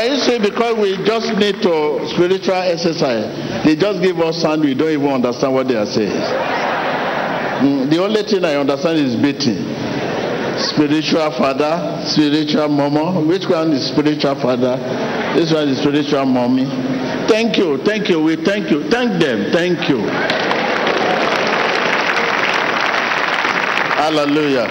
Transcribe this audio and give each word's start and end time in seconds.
Can 0.00 0.12
you 0.12 0.18
see 0.18 0.38
because 0.38 0.78
we 0.80 0.96
just 1.04 1.28
need 1.36 1.60
to 1.60 2.08
spiritual 2.08 2.54
exercise? 2.56 3.28
They 3.66 3.76
just 3.76 4.00
give 4.00 4.16
us 4.20 4.40
sand. 4.40 4.62
we 4.64 4.72
don't 4.72 4.88
even 4.88 5.08
understand 5.12 5.52
what 5.52 5.68
they 5.68 5.76
are 5.76 5.84
saying. 5.84 6.08
Mm, 7.60 7.90
the 7.90 8.00
only 8.02 8.22
thing 8.22 8.42
I 8.46 8.56
understand 8.56 8.96
is 8.96 9.12
beating. 9.14 9.60
Spiritual 10.56 11.30
father, 11.36 12.00
spiritual 12.08 12.68
mama. 12.68 13.20
Which 13.28 13.44
one 13.44 13.72
is 13.72 13.88
spiritual 13.92 14.40
father? 14.40 14.80
This 15.36 15.52
one 15.52 15.68
is 15.68 15.76
spiritual 15.84 16.24
mommy. 16.24 16.64
Thank 17.28 17.58
you, 17.58 17.76
thank 17.84 18.08
you, 18.08 18.22
we 18.22 18.36
thank 18.36 18.70
you. 18.70 18.88
Thank 18.88 19.20
them, 19.20 19.52
thank 19.52 19.86
you. 19.90 19.98
Hallelujah. 24.00 24.64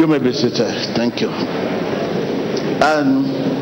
You 0.00 0.08
may 0.08 0.18
be 0.18 0.32
seated. 0.32 0.74
Thank 0.98 1.20
you. 1.20 1.30
And 2.82 3.53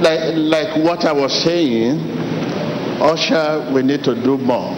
like, 0.00 0.34
like 0.34 0.84
what 0.84 1.04
I 1.04 1.12
was 1.12 1.32
saying, 1.42 2.00
Usher, 3.00 3.70
we 3.72 3.82
need 3.82 4.04
to 4.04 4.14
do 4.14 4.36
more. 4.36 4.74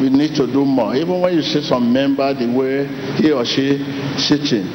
We 0.00 0.08
need 0.08 0.34
to 0.36 0.46
do 0.46 0.64
more. 0.64 0.94
Even 0.96 1.20
when 1.20 1.34
you 1.34 1.42
see 1.42 1.62
some 1.62 1.92
member, 1.92 2.32
the 2.34 2.46
way 2.46 2.86
he 3.16 3.32
or 3.32 3.44
she 3.44 3.78
sitting, 4.18 4.66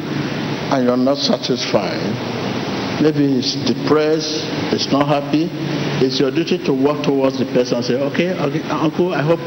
and 0.71 0.85
you're 0.85 0.97
not 0.97 1.17
satisfied, 1.17 2.01
maybe 3.01 3.27
he's 3.27 3.55
depressed, 3.65 4.45
he's 4.71 4.91
not 4.91 5.07
happy, 5.07 5.49
it's 6.05 6.19
your 6.19 6.31
duty 6.31 6.57
to 6.65 6.73
walk 6.73 7.03
towards 7.03 7.39
the 7.39 7.45
person 7.45 7.77
and 7.77 7.85
say, 7.85 7.95
okay, 7.95 8.33
okay, 8.33 8.61
uncle, 8.69 9.13
I 9.13 9.21
hope, 9.21 9.39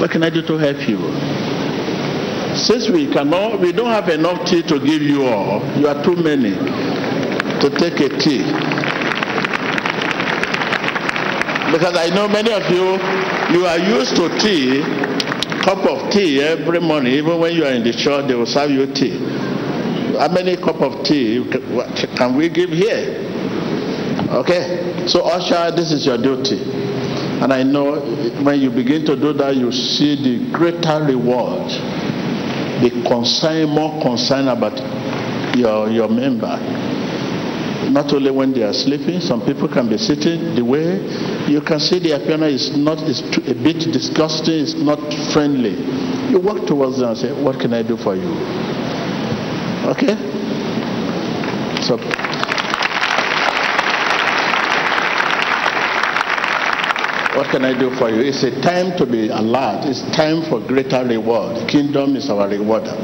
what 0.00 0.10
can 0.10 0.22
I 0.22 0.30
do 0.30 0.42
to 0.42 0.58
help 0.58 0.88
you? 0.88 0.98
Since 2.56 2.88
we 2.88 3.12
cannot, 3.12 3.60
we 3.60 3.72
don't 3.72 3.90
have 3.90 4.08
enough 4.08 4.46
tea 4.46 4.62
to 4.62 4.78
give 4.78 5.02
you 5.02 5.26
all, 5.26 5.60
you 5.78 5.88
are 5.88 6.02
too 6.04 6.16
many 6.16 6.54
to 6.54 7.70
take 7.78 8.00
a 8.00 8.08
tea. 8.18 8.73
Because 11.74 11.98
I 11.98 12.06
know 12.14 12.28
many 12.28 12.52
of 12.52 12.62
you, 12.70 12.94
you 13.50 13.66
are 13.66 13.78
used 13.80 14.14
to 14.14 14.28
tea, 14.38 14.80
cup 15.64 15.78
of 15.84 16.08
tea 16.12 16.40
every 16.40 16.78
morning, 16.78 17.14
even 17.14 17.40
when 17.40 17.52
you 17.52 17.64
are 17.64 17.72
in 17.72 17.82
the 17.82 17.92
church, 17.92 18.28
they 18.28 18.34
will 18.36 18.46
serve 18.46 18.70
you 18.70 18.86
tea. 18.94 19.18
How 20.16 20.30
many 20.30 20.54
cup 20.56 20.80
of 20.80 21.04
tea 21.04 21.42
can 22.16 22.36
we 22.36 22.48
give 22.48 22.70
here? 22.70 23.18
Okay? 24.30 25.08
So, 25.08 25.22
Usher, 25.26 25.74
this 25.74 25.90
is 25.90 26.06
your 26.06 26.16
duty. 26.16 26.62
And 27.42 27.52
I 27.52 27.64
know 27.64 27.98
when 28.44 28.60
you 28.60 28.70
begin 28.70 29.04
to 29.06 29.16
do 29.16 29.32
that, 29.32 29.56
you 29.56 29.72
see 29.72 30.14
the 30.14 30.52
greater 30.52 31.02
reward. 31.02 31.66
Be 32.86 33.02
concerned, 33.02 33.72
more 33.72 34.00
concerned 34.00 34.48
about 34.48 34.78
your, 35.58 35.90
your 35.90 36.08
member. 36.08 36.54
Not 37.90 38.12
only 38.12 38.30
when 38.30 38.52
they 38.52 38.62
are 38.62 38.72
sleeping, 38.72 39.18
some 39.20 39.44
people 39.44 39.66
can 39.66 39.88
be 39.88 39.98
sitting 39.98 40.54
the 40.54 40.64
way 40.64 41.33
you 41.48 41.60
can 41.60 41.78
see 41.78 41.98
the 41.98 42.12
appearance 42.12 42.62
is 42.70 42.76
not 42.76 42.98
is 43.08 43.20
a 43.20 43.54
bit 43.54 43.92
disgusting, 43.92 44.54
it's 44.54 44.74
not 44.74 44.98
friendly. 45.32 45.76
You 46.30 46.40
walk 46.40 46.66
towards 46.66 46.98
them 46.98 47.10
and 47.10 47.18
say, 47.18 47.32
What 47.32 47.60
can 47.60 47.74
I 47.74 47.82
do 47.82 47.96
for 47.96 48.16
you? 48.16 48.32
Okay? 49.92 50.16
So 51.82 51.98
What 57.36 57.50
can 57.50 57.64
I 57.64 57.76
do 57.76 57.90
for 57.96 58.08
you? 58.10 58.20
It's 58.20 58.44
a 58.44 58.60
time 58.62 58.96
to 58.96 59.04
be 59.04 59.28
alert. 59.28 59.86
It's 59.86 60.02
time 60.16 60.48
for 60.48 60.60
greater 60.60 61.04
reward. 61.04 61.68
Kingdom 61.68 62.14
is 62.14 62.30
our 62.30 62.48
rewarder. 62.48 62.94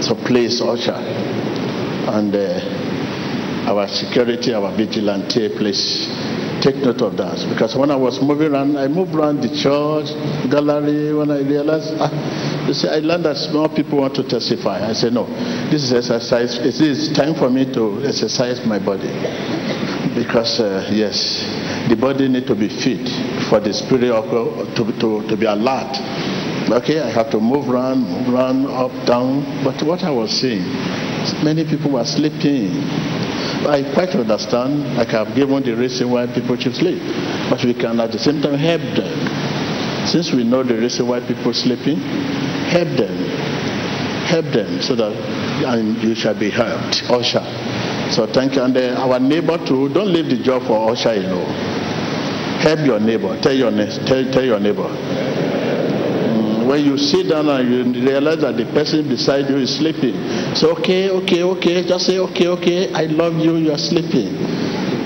So 0.00 0.14
please, 0.14 0.62
usher, 0.62 0.94
and 0.94 2.34
uh, 2.34 3.68
our 3.68 3.88
security, 3.88 4.54
our 4.54 4.70
vigilante, 4.76 5.48
please 5.58 6.06
take 6.60 6.76
note 6.76 7.00
of 7.02 7.16
that. 7.16 7.36
Because 7.52 7.74
when 7.76 7.90
I 7.90 7.96
was 7.96 8.20
moving 8.20 8.52
around, 8.52 8.76
I 8.76 8.88
moved 8.88 9.14
around 9.14 9.40
the 9.42 9.48
church, 9.48 10.12
gallery, 10.50 11.12
when 11.14 11.30
I 11.30 11.40
realized, 11.40 11.92
ah, 11.98 12.66
you 12.66 12.74
see, 12.74 12.88
I 12.88 13.00
learned 13.00 13.24
that 13.24 13.36
small 13.36 13.68
people 13.68 13.98
want 13.98 14.14
to 14.16 14.22
testify. 14.22 14.86
I 14.88 14.92
said, 14.92 15.12
no, 15.12 15.26
this 15.70 15.82
is 15.82 15.92
exercise. 15.92 16.58
It 16.58 16.80
is 16.80 17.12
time 17.12 17.34
for 17.34 17.50
me 17.50 17.64
to 17.72 18.04
exercise 18.04 18.64
my 18.66 18.78
body. 18.78 19.10
Because, 20.14 20.60
uh, 20.60 20.88
yes, 20.92 21.42
the 21.88 21.96
body 21.96 22.28
need 22.28 22.46
to 22.46 22.54
be 22.54 22.68
fit 22.68 23.08
for 23.48 23.60
the 23.60 23.72
spirit 23.72 24.10
of 24.10 24.28
to, 24.76 24.84
to, 25.00 25.28
to 25.28 25.36
be 25.36 25.46
alert. 25.46 25.96
Okay, 26.70 27.00
I 27.00 27.10
have 27.10 27.30
to 27.30 27.40
move 27.40 27.68
around, 27.68 28.02
move 28.02 28.34
around, 28.34 28.66
up, 28.66 28.92
down. 29.06 29.64
But 29.64 29.82
what 29.82 30.04
I 30.04 30.10
was 30.10 30.30
saying, 30.30 30.62
many 31.42 31.64
people 31.64 31.92
were 31.92 32.04
sleeping. 32.04 32.70
I 33.68 33.82
quite 33.94 34.10
understand. 34.10 34.98
I 34.98 35.04
have 35.10 35.34
given 35.34 35.62
the 35.62 35.76
reason 35.76 36.10
why 36.10 36.26
people 36.26 36.56
should 36.56 36.74
sleep, 36.74 37.00
but 37.50 37.62
we 37.64 37.74
can 37.74 38.00
at 38.00 38.12
the 38.12 38.18
same 38.18 38.40
time 38.40 38.54
help 38.54 38.80
them. 38.96 40.06
Since 40.06 40.32
we 40.32 40.44
know 40.44 40.62
the 40.62 40.76
reason 40.76 41.06
why 41.06 41.20
people 41.20 41.52
sleeping, 41.52 41.98
help 42.72 42.88
them, 42.96 43.16
help 44.26 44.46
them, 44.46 44.80
so 44.80 44.94
that 44.96 45.12
and 45.66 46.02
you 46.02 46.14
shall 46.14 46.38
be 46.38 46.50
helped. 46.50 47.02
Usher. 47.10 47.44
So 48.12 48.26
thank 48.26 48.54
you. 48.56 48.62
And 48.62 48.76
uh, 48.76 49.06
our 49.06 49.20
neighbor 49.20 49.58
too. 49.66 49.88
Don't 49.92 50.12
leave 50.12 50.26
the 50.26 50.42
job 50.42 50.62
for 50.66 50.90
Usher 50.90 51.10
alone. 51.10 51.46
Help 52.60 52.80
your 52.86 53.00
neighbor. 53.00 53.38
Tell 53.40 53.52
your 53.54 53.70
tell, 53.70 54.24
tell 54.32 54.44
your 54.44 54.60
neighbor. 54.60 54.88
When 56.70 56.84
you 56.84 56.96
sit 56.98 57.28
down 57.28 57.48
and 57.48 57.66
you 57.66 58.06
realize 58.06 58.42
that 58.42 58.56
the 58.56 58.64
person 58.66 59.08
beside 59.08 59.50
you 59.50 59.56
is 59.56 59.74
sleeping, 59.74 60.14
so 60.54 60.70
okay, 60.78 61.10
okay, 61.10 61.42
okay. 61.42 61.82
Just 61.82 62.06
say 62.06 62.18
okay, 62.30 62.46
okay. 62.46 62.92
I 62.94 63.10
love 63.10 63.34
you. 63.42 63.56
You 63.56 63.72
are 63.72 63.78
sleeping. 63.78 64.38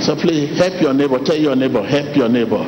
So 0.04 0.14
please 0.14 0.58
help 0.58 0.76
your 0.82 0.92
neighbor. 0.92 1.24
Tell 1.24 1.40
your 1.40 1.56
neighbor. 1.56 1.80
Help 1.82 2.14
your 2.14 2.28
neighbor. 2.28 2.60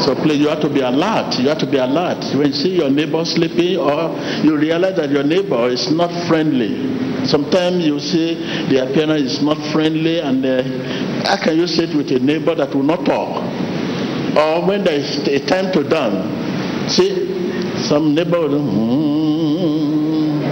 So 0.00 0.14
please, 0.14 0.40
you 0.40 0.48
have 0.48 0.60
to 0.64 0.72
be 0.72 0.80
alert. 0.80 1.36
You 1.38 1.48
have 1.52 1.58
to 1.58 1.66
be 1.70 1.76
alert. 1.76 2.24
When 2.32 2.48
you 2.48 2.52
see 2.56 2.76
your 2.80 2.88
neighbor 2.88 3.22
sleeping 3.26 3.76
or 3.76 4.16
you 4.40 4.56
realize 4.56 4.96
that 4.96 5.10
your 5.10 5.24
neighbor 5.24 5.68
is 5.68 5.92
not 5.92 6.08
friendly. 6.28 7.28
Sometimes 7.28 7.84
you 7.84 8.00
see 8.00 8.40
the 8.72 8.88
appearance 8.88 9.36
is 9.36 9.42
not 9.42 9.60
friendly 9.72 10.20
and 10.20 10.40
uh, 10.40 10.62
how 11.28 11.36
can 11.44 11.58
you 11.60 11.66
sit 11.66 11.94
with 11.94 12.08
a 12.08 12.20
neighbor 12.20 12.54
that 12.54 12.74
will 12.74 12.88
not 12.88 13.04
talk? 13.04 13.44
Or 14.32 14.64
when 14.64 14.84
there 14.84 14.96
is 14.96 15.28
a 15.28 15.44
time 15.44 15.72
to 15.72 15.84
dance, 15.84 16.24
see, 16.96 17.35
some 17.84 18.14
neighbor 18.14 18.40
will, 18.40 18.60
mm, 18.60 20.42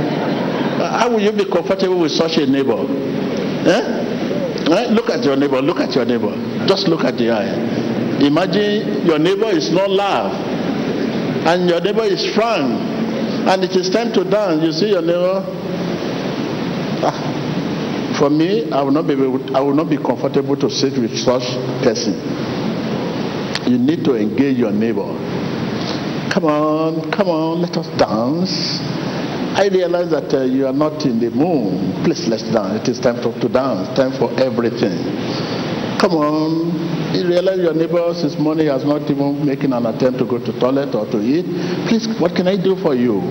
how 0.98 1.10
will 1.10 1.20
you 1.20 1.32
be 1.32 1.44
comfortable 1.44 2.00
with 2.00 2.12
such 2.12 2.36
a 2.38 2.46
neighbor? 2.46 2.84
Eh? 3.66 4.04
Eh? 4.70 4.86
Look 4.92 5.10
at 5.10 5.24
your 5.24 5.36
neighbor, 5.36 5.60
look 5.62 5.78
at 5.78 5.94
your 5.94 6.04
neighbor. 6.04 6.32
Just 6.66 6.88
look 6.88 7.04
at 7.04 7.16
the 7.16 7.30
eye. 7.30 7.54
Imagine 8.24 9.06
your 9.06 9.18
neighbor 9.18 9.48
is 9.50 9.70
not 9.72 9.90
laugh 9.90 10.32
and 11.46 11.68
your 11.68 11.80
neighbor 11.80 12.04
is 12.04 12.24
frank 12.34 12.64
and 13.48 13.64
it 13.64 13.76
is 13.76 13.90
time 13.90 14.12
to 14.12 14.24
dance. 14.24 14.62
You 14.64 14.72
see 14.72 14.90
your 14.90 15.02
neighbor. 15.02 15.44
Ah, 17.04 18.16
for 18.18 18.30
me, 18.30 18.70
I 18.70 18.80
will 18.82 18.92
not 18.92 19.06
be 19.06 19.14
I 19.54 19.60
will 19.60 19.74
not 19.74 19.90
be 19.90 19.96
comfortable 19.98 20.56
to 20.56 20.70
sit 20.70 20.96
with 20.96 21.16
such 21.18 21.42
person. 21.82 22.14
You 23.70 23.78
need 23.78 24.04
to 24.04 24.14
engage 24.14 24.56
your 24.56 24.72
neighbor. 24.72 25.04
Come 26.34 26.46
on, 26.46 27.12
come 27.12 27.28
on, 27.28 27.62
let 27.62 27.76
us 27.76 27.86
dance. 27.94 28.82
I 29.54 29.68
realize 29.70 30.10
that 30.10 30.34
uh, 30.34 30.42
you 30.42 30.66
are 30.66 30.72
not 30.72 31.06
in 31.06 31.20
the 31.20 31.30
mood. 31.30 31.78
Please, 32.04 32.26
let's 32.26 32.42
dance. 32.50 32.82
It 32.82 32.90
is 32.90 32.98
time 32.98 33.22
to, 33.22 33.30
to 33.38 33.48
dance. 33.48 33.86
Time 33.94 34.10
for 34.18 34.34
everything. 34.42 34.98
Come 36.02 36.18
on. 36.18 36.74
You 37.14 37.28
realize 37.28 37.58
your 37.62 37.72
neighbor 37.72 38.02
this 38.18 38.34
morning 38.36 38.66
has 38.66 38.84
not 38.84 39.08
even 39.08 39.46
making 39.46 39.72
an 39.72 39.86
attempt 39.86 40.18
to 40.18 40.26
go 40.26 40.42
to 40.42 40.50
toilet 40.58 40.92
or 40.96 41.06
to 41.06 41.22
eat. 41.22 41.46
Please, 41.86 42.10
what 42.18 42.34
can 42.34 42.48
I 42.48 42.58
do 42.58 42.74
for 42.82 42.96
you? 42.96 43.22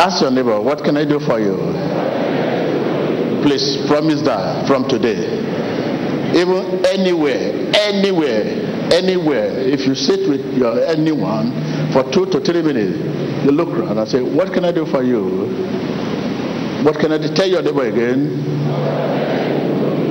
Ask 0.00 0.22
your 0.22 0.30
neighbor, 0.30 0.58
what 0.62 0.82
can 0.82 0.96
I 0.96 1.04
do 1.04 1.20
for 1.20 1.38
you? 1.38 1.60
Please 3.44 3.76
promise 3.86 4.22
that 4.22 4.66
from 4.66 4.88
today. 4.88 5.28
Even 6.32 6.80
anywhere, 6.88 7.68
anywhere, 7.76 8.67
anywhere, 8.92 9.58
if 9.58 9.86
you 9.86 9.94
sit 9.94 10.28
with 10.28 10.44
your 10.56 10.84
anyone 10.84 11.52
for 11.92 12.04
two 12.12 12.26
to 12.26 12.40
three 12.40 12.62
minutes, 12.62 12.98
you 13.44 13.50
look 13.52 13.68
around 13.68 13.98
and 13.98 14.08
say, 14.08 14.22
What 14.22 14.52
can 14.52 14.64
I 14.64 14.72
do 14.72 14.86
for 14.86 15.02
you? 15.02 15.48
What 16.84 16.98
can 16.98 17.12
I 17.12 17.18
do? 17.18 17.32
Tell 17.34 17.48
your 17.48 17.62
neighbor 17.62 17.86
again. 17.86 18.38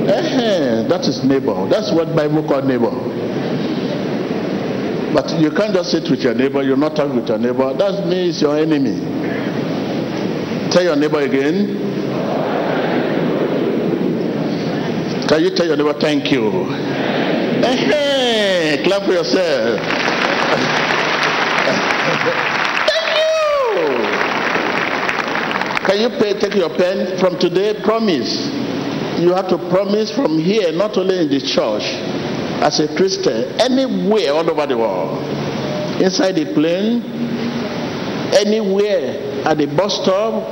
Eh, 0.10 0.88
that 0.88 1.06
is 1.06 1.24
neighbor. 1.24 1.68
That's 1.70 1.92
what 1.92 2.16
Bible 2.16 2.48
call 2.48 2.62
neighbor. 2.62 2.92
But 5.14 5.40
you 5.40 5.52
can't 5.52 5.74
just 5.74 5.92
sit 5.92 6.10
with 6.10 6.20
your 6.22 6.34
neighbor, 6.34 6.62
you're 6.62 6.78
not 6.78 6.96
talking 6.96 7.16
with 7.16 7.28
your 7.28 7.38
neighbor. 7.38 7.74
That 7.74 8.08
means 8.08 8.42
your 8.42 8.58
enemy. 8.58 9.00
Tell 10.72 10.84
your 10.84 10.96
neighbor 10.96 11.20
again. 11.20 11.78
Can 15.28 15.44
you 15.44 15.50
tell 15.56 15.66
your 15.66 15.76
neighbor 15.78 15.94
thank 16.00 16.32
you? 16.32 16.66
Hey, 17.64 18.07
clap 18.88 19.04
for 19.04 19.12
yourself. 19.12 19.80
thank 22.88 23.08
you. 23.20 23.28
Can 25.86 25.98
you 26.00 26.10
pay, 26.20 26.40
take 26.40 26.56
your 26.56 26.70
pen 26.70 27.20
from 27.20 27.38
today? 27.38 27.74
Promise. 27.84 28.48
You 29.20 29.34
have 29.34 29.50
to 29.50 29.58
promise 29.70 30.16
from 30.16 30.40
here, 30.40 30.72
not 30.72 30.98
only 30.98 31.20
in 31.20 31.28
the 31.30 31.42
church, 31.42 31.84
as 32.64 32.80
a 32.80 32.88
Christian, 32.96 33.60
anywhere 33.60 34.32
all 34.34 34.50
over 34.50 34.66
the 34.66 34.78
world, 34.78 35.22
inside 36.02 36.34
the 36.34 36.46
plane, 36.54 37.04
anywhere 38.34 39.44
at 39.46 39.58
the 39.58 39.66
bus 39.66 39.96
stop, 40.02 40.44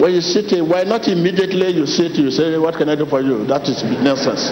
when 0.00 0.12
you 0.14 0.20
sit 0.20 0.52
in, 0.52 0.68
why 0.68 0.82
not 0.84 1.06
immediately 1.08 1.70
you 1.70 1.86
sit, 1.86 2.12
you 2.12 2.30
say, 2.30 2.56
What 2.58 2.76
can 2.76 2.88
I 2.88 2.94
do 2.94 3.06
for 3.06 3.20
you? 3.20 3.44
That 3.46 3.68
is 3.68 3.82
nonsense. 4.02 4.50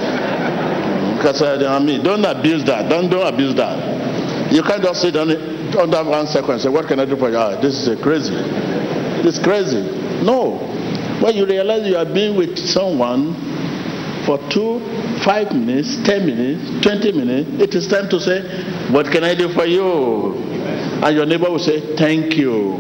I 1.25 2.03
don't 2.03 2.25
abuse 2.25 2.65
that. 2.65 2.89
Don't, 2.89 3.09
don't 3.09 3.33
abuse 3.33 3.55
that. 3.55 4.53
You 4.53 4.63
can't 4.63 4.83
just 4.83 5.01
sit 5.01 5.17
on 5.17 5.31
under 5.31 6.05
one 6.05 6.27
second 6.27 6.51
and 6.51 6.61
say, 6.61 6.69
What 6.69 6.87
can 6.87 7.01
I 7.01 7.07
do 7.07 7.17
for 7.17 7.31
you? 7.31 7.37
Ah, 7.37 7.61
this 7.61 7.87
is 7.87 8.01
crazy. 8.03 8.35
It's 9.25 9.39
crazy. 9.39 9.83
No. 10.23 10.59
When 11.23 11.37
you 11.37 11.47
realize 11.47 11.87
you 11.87 11.97
are 11.97 12.05
being 12.05 12.37
with 12.37 12.59
someone 12.59 13.35
for 14.27 14.39
two, 14.51 14.81
five 15.25 15.53
minutes, 15.53 15.97
ten 16.05 16.27
minutes, 16.27 16.83
twenty 16.85 17.13
minutes, 17.13 17.49
it 17.63 17.75
is 17.75 17.87
time 17.87 18.09
to 18.11 18.21
say, 18.21 18.43
What 18.93 19.07
can 19.07 19.25
I 19.25 19.35
do 19.35 19.49
for 19.55 19.65
you? 19.65 20.35
And 21.03 21.17
your 21.17 21.27
neighbor 21.27 21.51
will 21.51 21.59
say, 21.59 21.97
Thank 21.97 22.35
you. 22.37 22.75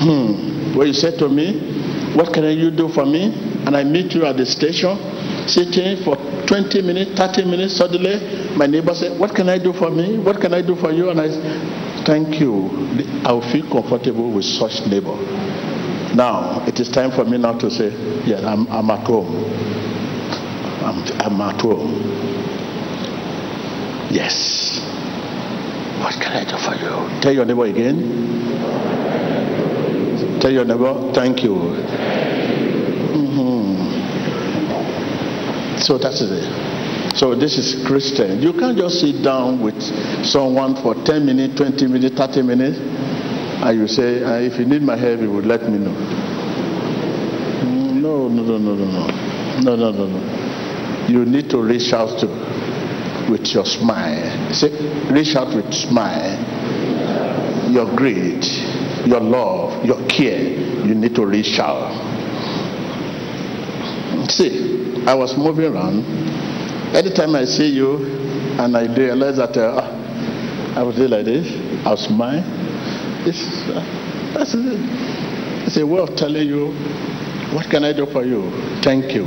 Hmm. 0.00 0.76
When 0.76 0.86
you 0.88 0.94
say 0.94 1.16
to 1.18 1.28
me, 1.28 2.16
What 2.16 2.32
can 2.32 2.44
you 2.58 2.70
do 2.70 2.88
for 2.88 3.04
me? 3.06 3.32
And 3.66 3.76
I 3.76 3.84
meet 3.84 4.12
you 4.12 4.24
at 4.24 4.36
the 4.36 4.46
station, 4.46 4.98
sitting 5.46 6.02
for 6.04 6.16
20 6.46 6.82
minutes, 6.82 7.18
30 7.18 7.44
minutes, 7.44 7.76
suddenly 7.76 8.56
my 8.56 8.66
neighbor 8.66 8.94
said, 8.94 9.18
What 9.18 9.34
can 9.34 9.48
I 9.48 9.58
do 9.58 9.72
for 9.72 9.90
me? 9.90 10.18
What 10.18 10.40
can 10.40 10.54
I 10.54 10.62
do 10.62 10.76
for 10.76 10.92
you? 10.92 11.10
And 11.10 11.20
I 11.20 11.28
said, 11.28 12.06
Thank 12.06 12.40
you. 12.40 12.68
I 13.24 13.32
will 13.32 13.52
feel 13.52 13.68
comfortable 13.70 14.30
with 14.32 14.44
such 14.44 14.86
neighbor. 14.86 15.16
Now, 16.14 16.64
it 16.66 16.78
is 16.80 16.88
time 16.90 17.10
for 17.10 17.24
me 17.24 17.38
now 17.38 17.58
to 17.58 17.70
say, 17.70 17.90
Yeah, 18.26 18.46
I'm, 18.46 18.66
I'm 18.68 18.90
at 18.90 19.06
home. 19.06 19.32
I'm, 20.82 21.02
I'm 21.20 21.40
at 21.40 21.60
home. 21.60 22.02
Yes. 24.10 24.80
What 26.02 26.14
can 26.20 26.32
I 26.32 26.44
do 26.44 26.58
for 26.58 26.74
you? 26.74 27.20
Tell 27.20 27.32
your 27.32 27.44
neighbor 27.44 27.64
again. 27.64 28.40
Tell 30.40 30.50
your 30.50 30.64
neighbor, 30.64 31.12
thank 31.14 31.44
you. 31.44 32.11
So 35.82 35.98
that's 35.98 36.20
it. 36.22 37.16
So 37.16 37.34
this 37.34 37.58
is 37.58 37.84
Christian. 37.86 38.40
You 38.40 38.52
can't 38.52 38.78
just 38.78 39.00
sit 39.00 39.22
down 39.22 39.60
with 39.60 39.82
someone 40.24 40.80
for 40.80 40.94
10 40.94 41.26
minutes, 41.26 41.56
20 41.56 41.86
minutes, 41.88 42.16
30 42.16 42.42
minutes, 42.42 42.78
and 42.78 43.78
you 43.78 43.88
say, 43.88 44.22
uh, 44.22 44.38
if 44.38 44.58
you 44.58 44.64
need 44.64 44.82
my 44.82 44.96
help, 44.96 45.20
you 45.20 45.30
would 45.30 45.44
let 45.44 45.62
me 45.68 45.78
know. 45.78 45.92
No, 48.00 48.28
no, 48.28 48.42
no, 48.42 48.58
no, 48.58 48.74
no, 48.74 48.84
no. 48.84 49.06
No, 49.62 49.76
no, 49.76 49.90
no, 49.92 50.06
no. 50.06 51.06
You 51.08 51.24
need 51.24 51.50
to 51.50 51.58
reach 51.58 51.92
out 51.92 52.18
to 52.20 52.26
with 53.28 53.46
your 53.54 53.64
smile. 53.66 54.52
Say, 54.54 54.70
reach 55.10 55.36
out 55.36 55.54
with 55.54 55.72
smile. 55.74 56.38
Your 57.70 57.94
greed, 57.96 58.44
your 59.06 59.20
love, 59.20 59.84
your 59.84 60.06
care. 60.08 60.42
You 60.86 60.94
need 60.94 61.14
to 61.16 61.26
reach 61.26 61.58
out. 61.58 62.11
See, 64.28 65.04
I 65.06 65.14
was 65.14 65.36
moving 65.36 65.64
around. 65.74 66.04
Anytime 66.94 67.34
I 67.34 67.44
see 67.44 67.68
you 67.68 67.96
and 68.58 68.76
I 68.76 68.84
realize 68.94 69.36
that 69.38 69.56
uh, 69.56 69.80
I 70.76 70.82
was 70.82 70.98
like 70.98 71.24
this, 71.24 71.46
I'll 71.86 71.96
smile. 71.96 72.42
It's, 73.26 73.40
uh, 73.68 74.32
that's 74.34 74.54
it. 74.54 74.62
It's 75.66 75.76
a 75.76 75.86
way 75.86 76.00
of 76.00 76.16
telling 76.16 76.46
you, 76.46 76.72
what 77.54 77.68
can 77.70 77.84
I 77.84 77.92
do 77.92 78.06
for 78.06 78.24
you? 78.24 78.50
Thank 78.82 79.12
you. 79.12 79.26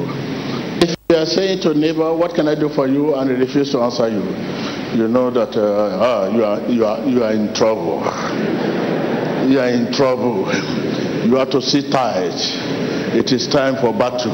If 0.81 0.95
you 1.09 1.15
are 1.18 1.25
saying 1.25 1.62
to 1.62 1.71
a 1.71 1.74
neighbor, 1.74 2.13
what 2.15 2.36
can 2.36 2.47
I 2.47 2.56
do 2.56 2.69
for 2.69 2.88
you, 2.88 3.15
and 3.15 3.30
he 3.30 3.36
refuses 3.36 3.71
to 3.74 3.80
answer 3.81 4.09
you, 4.09 4.24
you 5.00 5.07
know 5.07 5.30
that 5.31 5.56
uh, 5.56 6.00
ah, 6.01 6.27
you, 6.30 6.44
are, 6.45 6.62
you, 6.69 6.86
are, 6.86 7.06
you 7.06 7.24
are 7.24 7.33
in 7.33 7.53
trouble. 7.53 8.01
You 9.45 9.59
are 9.59 9.69
in 9.69 9.94
trouble. 9.94 10.51
You 11.24 11.36
have 11.36 11.51
to 11.51 11.62
sit 11.62 11.92
tight. 11.92 12.33
It 13.13 13.31
is 13.31 13.47
time 13.47 13.75
for 13.75 13.94
battle. 13.94 14.33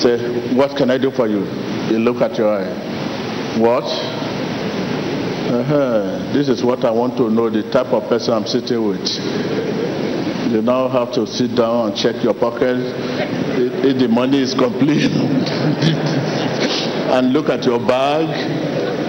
Say, 0.00 0.54
what 0.54 0.76
can 0.76 0.90
I 0.90 0.98
do 0.98 1.10
for 1.10 1.26
you? 1.26 1.44
You 1.90 1.98
look 1.98 2.22
at 2.22 2.38
your 2.38 2.48
eye. 2.52 3.58
What? 3.58 3.84
Uh-huh. 5.48 6.32
This 6.32 6.48
is 6.48 6.62
what 6.62 6.84
I 6.84 6.90
want 6.90 7.16
to 7.16 7.30
know, 7.30 7.50
the 7.50 7.62
type 7.70 7.86
of 7.86 8.08
person 8.08 8.34
I'm 8.34 8.46
sitting 8.46 8.86
with. 8.86 9.08
You 10.52 10.62
now 10.62 10.88
have 10.88 11.12
to 11.14 11.26
sit 11.26 11.54
down 11.56 11.88
and 11.88 11.96
check 11.96 12.22
your 12.22 12.34
pocket 12.34 12.76
if, 13.58 13.98
the 13.98 14.08
money 14.08 14.40
is 14.40 14.54
complete. 14.54 15.10
and 17.10 17.32
look 17.32 17.48
at 17.48 17.64
your 17.64 17.78
bag 17.80 18.28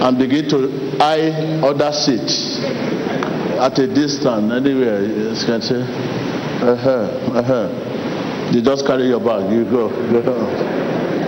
and 0.02 0.18
begin 0.18 0.48
to 0.48 0.96
eye 1.00 1.60
other 1.62 1.92
seats 1.92 2.58
at 3.60 3.78
a 3.78 3.86
distance, 3.86 4.52
anywhere. 4.52 5.04
You 5.04 5.36
can 5.46 5.62
say, 5.62 5.82
uh-huh, 5.82 7.38
uh-huh. 7.38 8.50
You 8.52 8.62
just 8.62 8.84
carry 8.86 9.06
your 9.06 9.20
bag, 9.20 9.52
you 9.52 9.64
go, 9.64 9.88
go. 10.10 10.59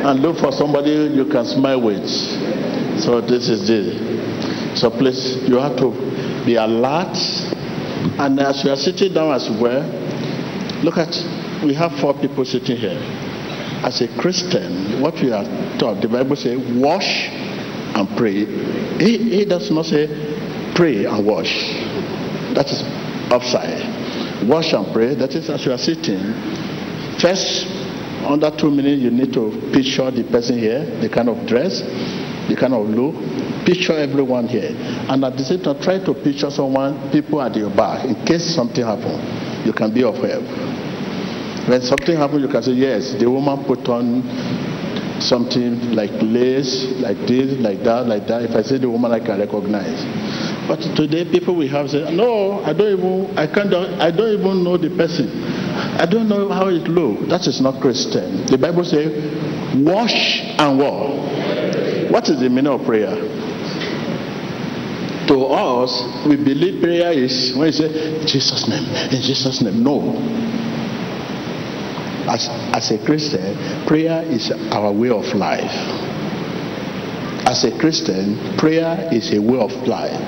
And 0.04 0.20
look 0.20 0.38
for 0.38 0.50
somebody 0.52 0.90
you 1.14 1.24
can 1.26 1.44
smile 1.44 1.80
with. 1.80 2.08
So 3.00 3.20
this 3.20 3.48
is 3.48 3.70
it. 3.70 4.76
So 4.76 4.90
please, 4.90 5.48
you 5.48 5.56
have 5.56 5.76
to 5.76 5.90
be 6.44 6.56
alert. 6.56 7.16
And 8.18 8.38
as 8.40 8.64
you 8.64 8.70
are 8.70 8.76
sitting 8.76 9.14
down 9.14 9.32
as 9.32 9.48
well, 9.60 9.82
look 10.82 10.98
at, 10.98 11.14
we 11.64 11.74
have 11.74 11.92
four 12.00 12.14
people 12.14 12.44
sitting 12.44 12.76
here. 12.76 12.98
As 13.84 14.00
a 14.00 14.08
Christian, 14.18 15.00
what 15.00 15.14
we 15.14 15.32
are 15.32 15.44
taught, 15.78 16.02
the 16.02 16.08
Bible 16.08 16.36
says, 16.36 16.58
wash 16.76 17.28
and 17.94 18.08
pray. 18.16 18.44
He, 18.98 19.38
he 19.38 19.44
does 19.44 19.70
not 19.70 19.86
say 19.86 20.08
pray 20.74 21.04
and 21.04 21.24
wash. 21.26 21.52
That 22.54 22.66
is 22.70 22.82
upside. 23.30 24.48
Wash 24.48 24.72
and 24.72 24.92
pray, 24.92 25.14
that 25.14 25.34
is 25.34 25.48
as 25.48 25.64
you 25.64 25.72
are 25.72 25.78
sitting. 25.78 26.18
First, 27.18 27.66
under 28.24 28.50
two 28.56 28.70
minutes, 28.70 29.02
you 29.02 29.10
need 29.10 29.32
to 29.34 29.50
picture 29.72 30.10
the 30.10 30.24
person 30.30 30.58
here, 30.58 30.84
the 31.00 31.08
kind 31.08 31.28
of 31.28 31.46
dress, 31.46 31.80
the 32.48 32.56
kind 32.58 32.74
of 32.74 32.88
look. 32.88 33.14
Picture 33.66 33.94
everyone 33.94 34.48
here. 34.48 34.74
And 35.08 35.24
at 35.24 35.36
the 35.36 35.44
same 35.44 35.62
time, 35.62 35.80
try 35.80 35.98
to 36.02 36.14
picture 36.14 36.50
someone, 36.50 37.10
people 37.12 37.40
at 37.40 37.54
your 37.54 37.70
back, 37.70 38.04
in 38.04 38.14
case 38.26 38.54
something 38.54 38.84
happens, 38.84 39.66
you 39.66 39.72
can 39.72 39.94
be 39.94 40.02
of 40.02 40.16
help. 40.16 40.42
When 41.68 41.80
something 41.82 42.16
happens, 42.16 42.42
you 42.42 42.48
can 42.48 42.62
say, 42.62 42.72
yes, 42.72 43.14
the 43.14 43.30
woman 43.30 43.64
put 43.64 43.86
on 43.88 44.26
something 45.22 45.94
like 45.94 46.10
lace, 46.18 46.90
like 46.98 47.18
this, 47.28 47.54
like 47.62 47.84
that, 47.84 48.06
like 48.06 48.26
that. 48.26 48.42
If 48.42 48.56
I 48.56 48.62
see 48.62 48.78
the 48.78 48.90
woman, 48.90 49.12
I 49.12 49.20
can 49.20 49.38
recognize. 49.38 50.02
But 50.66 50.82
today, 50.96 51.24
people 51.30 51.54
will 51.54 51.68
have 51.68 51.90
said, 51.90 52.12
no, 52.14 52.64
I 52.64 52.72
don't 52.72 52.98
even, 52.98 53.38
I 53.38 53.46
can't, 53.46 53.72
I 53.74 54.10
don't 54.10 54.40
even 54.40 54.64
know 54.64 54.76
the 54.76 54.90
person. 54.90 55.30
I 55.98 56.06
don't 56.06 56.28
know 56.28 56.48
how 56.48 56.68
it 56.68 56.88
looks. 56.88 57.28
That 57.28 57.46
is 57.46 57.60
not 57.60 57.80
Christian. 57.80 58.46
The 58.46 58.58
Bible 58.58 58.84
says, 58.84 59.12
wash 59.76 60.40
and 60.58 60.78
walk. 60.78 62.10
What 62.10 62.28
is 62.28 62.40
the 62.40 62.48
meaning 62.48 62.72
of 62.72 62.84
prayer? 62.84 63.14
To 65.28 65.44
us, 65.46 66.26
we 66.26 66.36
believe 66.36 66.82
prayer 66.82 67.12
is 67.12 67.54
when 67.56 67.66
you 67.66 67.72
say, 67.72 68.24
Jesus' 68.26 68.68
name, 68.68 68.84
in 69.12 69.22
Jesus' 69.22 69.62
name. 69.62 69.82
No. 69.82 70.12
As, 72.28 72.48
as 72.74 72.90
a 72.90 73.04
Christian, 73.04 73.86
prayer 73.86 74.22
is 74.24 74.50
our 74.70 74.92
way 74.92 75.10
of 75.10 75.24
life. 75.34 75.70
As 77.46 77.64
a 77.64 77.76
Christian, 77.78 78.56
prayer 78.56 79.08
is 79.12 79.32
a 79.32 79.40
way 79.40 79.58
of 79.58 79.72
life. 79.86 80.20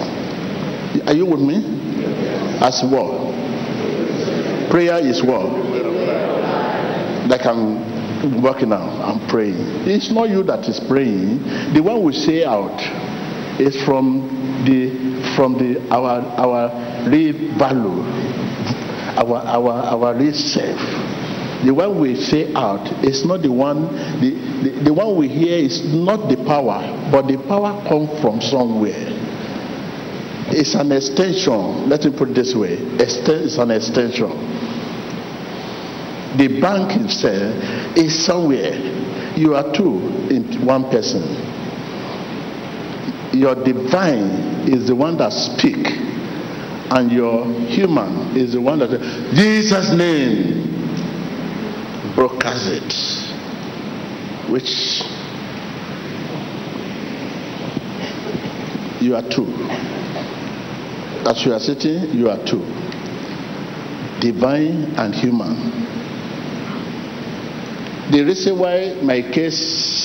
Are 1.07 1.15
you 1.15 1.27
with 1.27 1.41
me? 1.41 1.63
As 2.61 2.83
what? 2.85 3.24
Prayer 4.75 4.99
is 4.99 5.23
what? 5.23 5.47
Like 7.31 7.47
I'm 7.47 8.43
working 8.43 8.71
now, 8.71 8.83
I'm 9.05 9.25
praying. 9.29 9.55
It's 9.87 10.11
not 10.11 10.31
you 10.31 10.43
that 10.43 10.69
is 10.69 10.81
praying. 10.81 11.45
The 11.75 11.81
one 11.81 12.03
we 12.03 12.13
say 12.13 12.45
out 12.45 12.75
is 13.61 13.81
from 13.85 14.65
the 14.67 14.91
from 15.37 15.59
the 15.59 15.79
our 15.95 16.23
our 16.43 17.09
real 17.09 17.57
value, 17.57 18.03
our 19.15 19.47
our 19.47 19.71
our 19.95 20.15
real 20.19 20.35
self. 20.35 20.81
The 21.65 21.71
one 21.73 22.01
we 22.01 22.17
say 22.17 22.53
out 22.55 23.05
is 23.05 23.25
not 23.25 23.43
the 23.43 23.53
one 23.53 23.87
the, 24.19 24.31
the, 24.65 24.71
the 24.87 24.93
one 24.93 25.17
we 25.17 25.29
hear 25.29 25.57
is 25.57 25.85
not 25.95 26.29
the 26.29 26.37
power, 26.45 26.83
but 27.13 27.29
the 27.29 27.37
power 27.47 27.81
comes 27.87 28.11
from 28.21 28.41
somewhere. 28.41 29.07
It's 30.51 30.75
an 30.75 30.91
extension. 30.91 31.89
Let 31.89 32.05
me 32.05 32.11
put 32.11 32.31
it 32.31 32.35
this 32.35 32.57
way. 32.57 32.77
It's 32.99 33.57
an 33.57 33.71
extension. 33.71 34.64
The 36.37 36.61
bank 36.61 37.01
itself 37.01 37.97
is 37.97 38.25
somewhere. 38.25 38.75
You 39.37 39.55
are 39.55 39.73
two 39.73 39.99
in 40.31 40.65
one 40.67 40.91
person. 40.91 41.23
Your 43.33 43.55
divine 43.55 44.69
is 44.69 44.87
the 44.87 44.95
one 44.95 45.17
that 45.19 45.33
speak 45.33 45.87
and 46.91 47.11
your 47.11 47.45
human 47.67 48.37
is 48.37 48.53
the 48.53 48.61
one 48.61 48.79
that 48.79 48.91
Jesus' 49.35 49.91
name 49.91 50.65
broadcast 52.15 52.67
it, 52.69 52.93
which 54.51 55.03
you 59.01 59.17
are 59.17 59.29
two. 59.29 59.47
As 61.29 61.45
you 61.45 61.53
are 61.53 61.61
sitting, 61.61 62.13
you 62.17 62.29
are 62.29 62.39
two. 62.45 62.61
Divine 64.21 64.95
and 64.97 65.15
human. 65.15 65.84
The 68.13 68.23
reason 68.23 68.59
why 68.59 69.01
my 69.03 69.23
case 69.23 69.57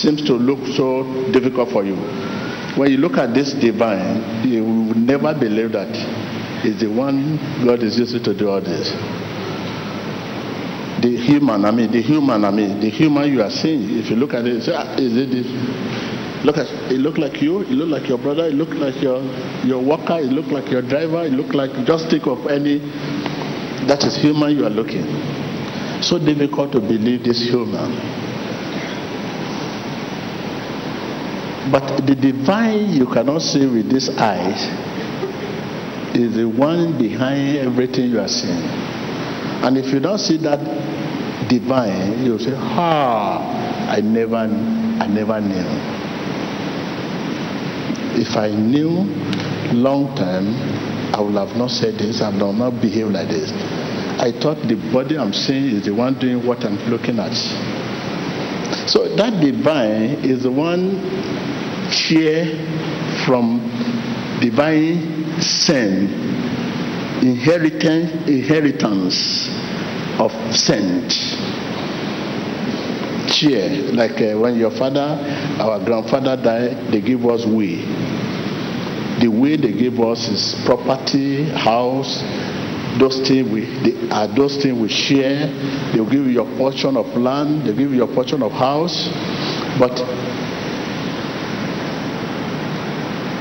seems 0.01 0.23
to 0.25 0.33
look 0.33 0.59
so 0.75 1.03
difficult 1.31 1.69
for 1.69 1.83
you, 1.83 1.95
when 2.77 2.91
you 2.91 2.97
look 2.97 3.17
at 3.17 3.33
this 3.33 3.53
divine, 3.53 4.47
you 4.47 4.63
will 4.63 4.95
never 4.95 5.33
believe 5.33 5.73
that 5.73 5.89
it's 6.63 6.79
the 6.81 6.87
one 6.87 7.37
God 7.65 7.83
is 7.83 7.97
using 7.99 8.23
to 8.23 8.33
do 8.33 8.49
all 8.49 8.61
this. 8.61 8.91
The 11.01 11.15
human, 11.15 11.65
I 11.65 11.71
mean, 11.71 11.91
the 11.91 12.01
human, 12.01 12.43
I 12.43 12.51
mean, 12.51 12.79
the 12.79 12.89
human 12.89 13.31
you 13.31 13.41
are 13.41 13.49
seeing, 13.49 13.97
if 13.97 14.09
you 14.09 14.15
look 14.15 14.33
at 14.33 14.45
it, 14.45 14.63
say, 14.63 14.73
ah, 14.75 14.95
is 14.95 15.15
it 15.15 15.31
this? 15.31 15.47
Look 16.45 16.57
at 16.57 16.67
it 16.89 16.99
look 16.99 17.17
like 17.17 17.41
you, 17.41 17.61
it 17.61 17.71
look 17.71 17.89
like 17.89 18.07
your 18.07 18.17
brother, 18.17 18.45
it 18.47 18.53
look 18.53 18.69
like 18.69 19.01
your 19.03 19.19
your 19.67 19.83
worker, 19.83 20.19
it 20.19 20.31
look 20.31 20.47
like 20.47 20.71
your 20.71 20.81
driver, 20.81 21.25
it 21.25 21.33
look 21.33 21.53
like 21.53 21.71
just 21.85 22.09
think 22.09 22.27
of 22.27 22.47
any 22.47 22.79
that 23.87 24.03
is 24.03 24.15
human 24.15 24.55
you 24.55 24.65
are 24.65 24.69
looking. 24.69 25.03
So 26.01 26.17
difficult 26.17 26.71
to 26.73 26.79
believe 26.79 27.23
this 27.23 27.41
human. 27.43 27.91
But 31.71 32.07
the 32.07 32.15
divine 32.15 32.89
you 32.89 33.05
cannot 33.05 33.41
see 33.41 33.65
with 33.67 33.91
these 33.91 34.09
eyes 34.17 34.63
is 36.15 36.35
the 36.35 36.45
one 36.47 36.97
behind 36.97 37.57
everything 37.57 38.09
you 38.09 38.19
are 38.19 38.27
seeing. 38.27 38.63
And 39.61 39.77
if 39.77 39.93
you 39.93 39.99
don't 39.99 40.17
see 40.17 40.37
that 40.37 40.59
divine, 41.49 42.23
you'll 42.25 42.39
say, 42.39 42.53
Ah, 42.55 43.91
I 43.91 44.01
never 44.01 44.37
I 44.37 45.07
never 45.07 45.39
knew. 45.41 45.65
If 48.19 48.35
I 48.35 48.49
knew 48.49 48.89
long 49.73 50.15
time, 50.15 50.55
I 51.13 51.21
would 51.21 51.35
have 51.35 51.55
not 51.57 51.71
said 51.71 51.95
this, 51.95 52.21
I 52.21 52.29
would 52.29 52.55
not 52.55 52.81
behaved 52.81 53.11
like 53.11 53.27
this. 53.27 53.51
I 54.19 54.33
thought 54.33 54.67
the 54.67 54.75
body 54.91 55.17
I'm 55.17 55.31
seeing 55.31 55.77
is 55.77 55.85
the 55.85 55.93
one 55.93 56.19
doing 56.19 56.45
what 56.45 56.65
I'm 56.65 56.77
looking 56.89 57.19
at. 57.19 57.33
So 58.89 59.15
that 59.15 59.39
divine 59.41 60.25
is 60.25 60.43
the 60.43 60.51
one 60.51 60.99
share 61.89 62.45
from 63.25 63.59
divine 64.41 65.41
sin, 65.41 66.11
inheritance, 67.21 68.27
inheritance 68.27 69.47
of 70.19 70.31
scent. 70.53 71.13
Share, 73.31 73.93
like 73.93 74.19
uh, 74.19 74.37
when 74.37 74.57
your 74.57 74.71
father, 74.71 75.17
our 75.61 75.79
grandfather 75.85 76.35
died, 76.35 76.91
they 76.91 76.99
give 76.99 77.25
us 77.25 77.45
way 77.45 77.85
the 79.19 79.27
way 79.27 79.57
they 79.57 79.73
gave 79.73 79.99
us 79.99 80.27
is 80.29 80.55
property, 80.65 81.43
house, 81.43 82.21
those 82.97 83.27
things 83.27 83.49
we 83.51 83.65
they 83.83 84.09
are 84.09 84.27
those 84.27 84.57
things 84.61 84.79
we 84.79 84.89
share. 84.89 85.47
They'll 85.93 86.09
give 86.09 86.25
you 86.25 86.31
your 86.31 86.57
portion 86.57 86.97
of 86.97 87.05
land, 87.15 87.65
they'll 87.65 87.75
give 87.75 87.91
you 87.91 87.97
your 87.97 88.07
portion 88.07 88.41
of 88.41 88.51
house. 88.51 89.09
But 89.77 89.99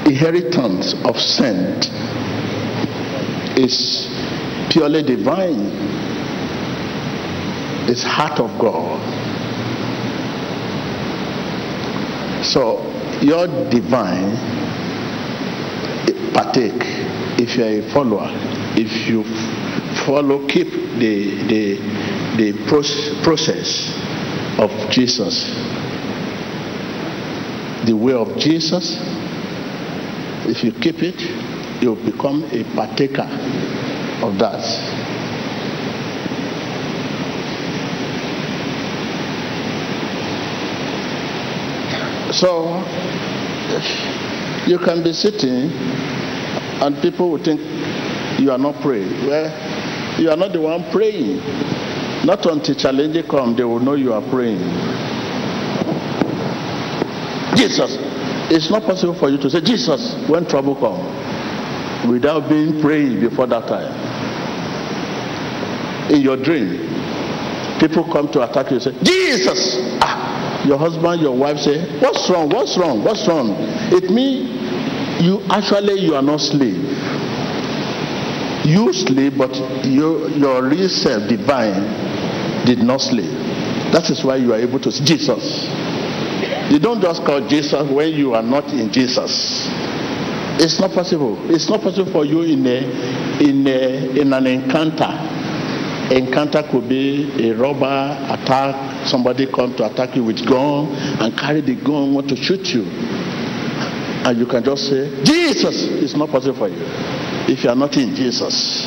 inheritance 0.06 0.94
of 1.04 1.18
scent 1.18 1.86
is 3.58 4.08
purely 4.70 5.02
divine. 5.02 5.70
It's 7.88 8.02
heart 8.02 8.38
of 8.38 8.58
God. 8.58 9.00
So 12.44 12.84
your 13.22 13.46
divine 13.70 14.36
partake 16.32 16.82
if 17.40 17.56
you 17.56 17.64
are 17.64 17.68
a 17.68 17.92
follower 17.92 18.47
if 18.80 19.08
you 19.08 19.24
follow 20.06 20.46
keep 20.46 20.70
the 20.98 21.14
the 21.52 21.64
the 22.36 22.48
process 23.22 23.92
of 24.58 24.70
jesus 24.90 25.34
the 27.86 27.94
way 27.94 28.14
of 28.14 28.36
jesus 28.38 28.96
if 30.46 30.62
you 30.64 30.72
keep 30.72 31.02
it 31.02 31.20
you 31.82 31.94
become 31.94 32.42
a 32.52 32.64
partaker 32.74 33.28
of 34.22 34.38
that. 34.38 34.62
So 42.34 42.84
you 44.66 44.78
can 44.78 45.02
be 45.02 45.12
sitting 45.12 45.70
and 46.82 47.00
people 47.00 47.30
will 47.30 47.42
think 47.42 47.60
you 48.38 48.50
are 48.52 48.58
not 48.58 48.80
praying. 48.80 49.26
Well, 49.26 50.20
you 50.20 50.30
are 50.30 50.36
not 50.36 50.52
the 50.52 50.60
one 50.60 50.90
praying. 50.90 51.38
Not 52.24 52.44
until 52.46 52.74
challenge 52.74 53.28
come, 53.28 53.56
they 53.56 53.64
will 53.64 53.80
know 53.80 53.94
you 53.94 54.12
are 54.12 54.22
praying. 54.30 54.58
Jesus. 57.56 57.96
It's 58.50 58.70
not 58.70 58.82
possible 58.82 59.14
for 59.14 59.28
you 59.28 59.38
to 59.38 59.50
say 59.50 59.60
Jesus 59.60 60.14
when 60.28 60.46
trouble 60.46 60.74
come 60.76 62.10
without 62.10 62.48
being 62.48 62.80
praying 62.80 63.20
before 63.20 63.46
that 63.46 63.68
time. 63.68 63.92
In 66.12 66.22
your 66.22 66.36
dream, 66.36 66.78
people 67.78 68.10
come 68.10 68.32
to 68.32 68.48
attack 68.48 68.70
you 68.70 68.80
say 68.80 68.92
Jesus. 69.02 69.76
Ah, 70.00 70.64
your 70.66 70.78
husband, 70.78 71.20
your 71.20 71.36
wife 71.36 71.58
say, 71.58 72.00
What's 72.00 72.28
wrong? 72.30 72.48
What's 72.48 72.78
wrong? 72.78 73.04
What's 73.04 73.26
wrong? 73.28 73.54
It 73.92 74.10
means 74.10 75.22
you 75.22 75.42
actually 75.50 76.00
you 76.00 76.14
are 76.14 76.22
not 76.22 76.40
slave 76.40 76.97
you 78.68 78.92
slave 78.92 79.38
but 79.38 79.54
your 79.86 80.28
your 80.30 80.62
real 80.68 80.88
self 80.88 81.26
divine 81.28 82.66
did 82.66 82.80
not 82.80 83.00
sleep. 83.00 83.32
that 83.92 84.10
is 84.10 84.22
why 84.22 84.36
you 84.36 84.52
are 84.52 84.58
able 84.58 84.78
to 84.78 84.92
see 84.92 85.04
jesus. 85.04 85.66
You 86.70 86.78
don't 86.78 87.00
just 87.00 87.24
call 87.24 87.40
jesus 87.48 87.88
when 87.90 88.12
you 88.12 88.34
are 88.34 88.42
not 88.42 88.68
in 88.72 88.92
jesus. 88.92 89.66
It's 90.60 90.78
not 90.80 90.90
possible. 90.90 91.38
It's 91.50 91.68
not 91.68 91.80
possible 91.80 92.10
for 92.12 92.24
you 92.26 92.42
in 92.42 92.66
a 92.66 92.78
in 93.40 93.66
a 93.66 94.20
in 94.20 94.32
an 94.32 94.46
encounter. 94.46 95.16
Encounter 96.14 96.62
could 96.70 96.88
be 96.88 97.48
a 97.48 97.54
robber 97.54 98.16
attack 98.28 99.06
somebody 99.06 99.46
come 99.46 99.74
to 99.76 99.86
attack 99.90 100.16
you 100.16 100.24
with 100.24 100.44
gun 100.46 100.88
and 101.22 101.36
carry 101.38 101.60
the 101.60 101.76
gun 101.76 102.12
want 102.12 102.28
to 102.28 102.36
shoot 102.36 102.74
you. 102.74 102.84
And 102.84 104.36
you 104.38 104.46
can 104.46 104.62
just 104.64 104.88
say, 104.90 105.24
Jesus 105.24 105.84
It's 106.02 106.14
not 106.14 106.28
possible 106.28 106.58
for 106.58 106.68
you 106.68 107.17
if 107.48 107.64
you 107.64 107.70
are 107.70 107.76
not 107.76 107.96
in 107.96 108.14
Jesus. 108.14 108.86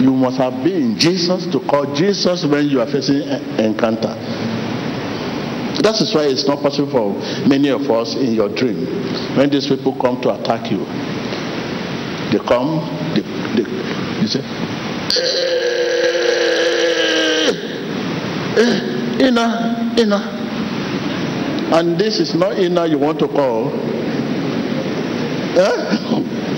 You 0.00 0.12
must 0.12 0.38
have 0.38 0.64
been 0.64 0.92
in 0.92 0.98
Jesus 0.98 1.44
to 1.52 1.60
call 1.60 1.92
Jesus 1.94 2.46
when 2.46 2.68
you 2.68 2.80
are 2.80 2.86
facing 2.86 3.20
encounter. 3.58 4.14
That 5.82 6.00
is 6.00 6.14
why 6.14 6.24
it's 6.26 6.46
not 6.46 6.62
possible 6.62 6.90
for 6.90 7.48
many 7.48 7.68
of 7.68 7.82
us 7.90 8.14
in 8.14 8.32
your 8.34 8.48
dream. 8.48 8.86
When 9.36 9.50
these 9.50 9.66
people 9.66 9.92
come 10.00 10.20
to 10.22 10.32
attack 10.40 10.70
you, 10.70 10.84
they 12.32 12.38
come, 12.46 12.80
they, 13.14 13.22
they, 13.56 13.64
they 14.20 14.26
say, 14.26 14.40
eh, 15.16 15.50
eh, 18.56 19.26
Ina, 19.28 19.94
Ina, 19.98 20.20
and 21.72 21.98
this 21.98 22.20
is 22.20 22.34
not 22.34 22.58
inner 22.58 22.86
you 22.86 22.98
want 22.98 23.18
to 23.18 23.28
call. 23.28 23.68
Eh? 25.58 26.36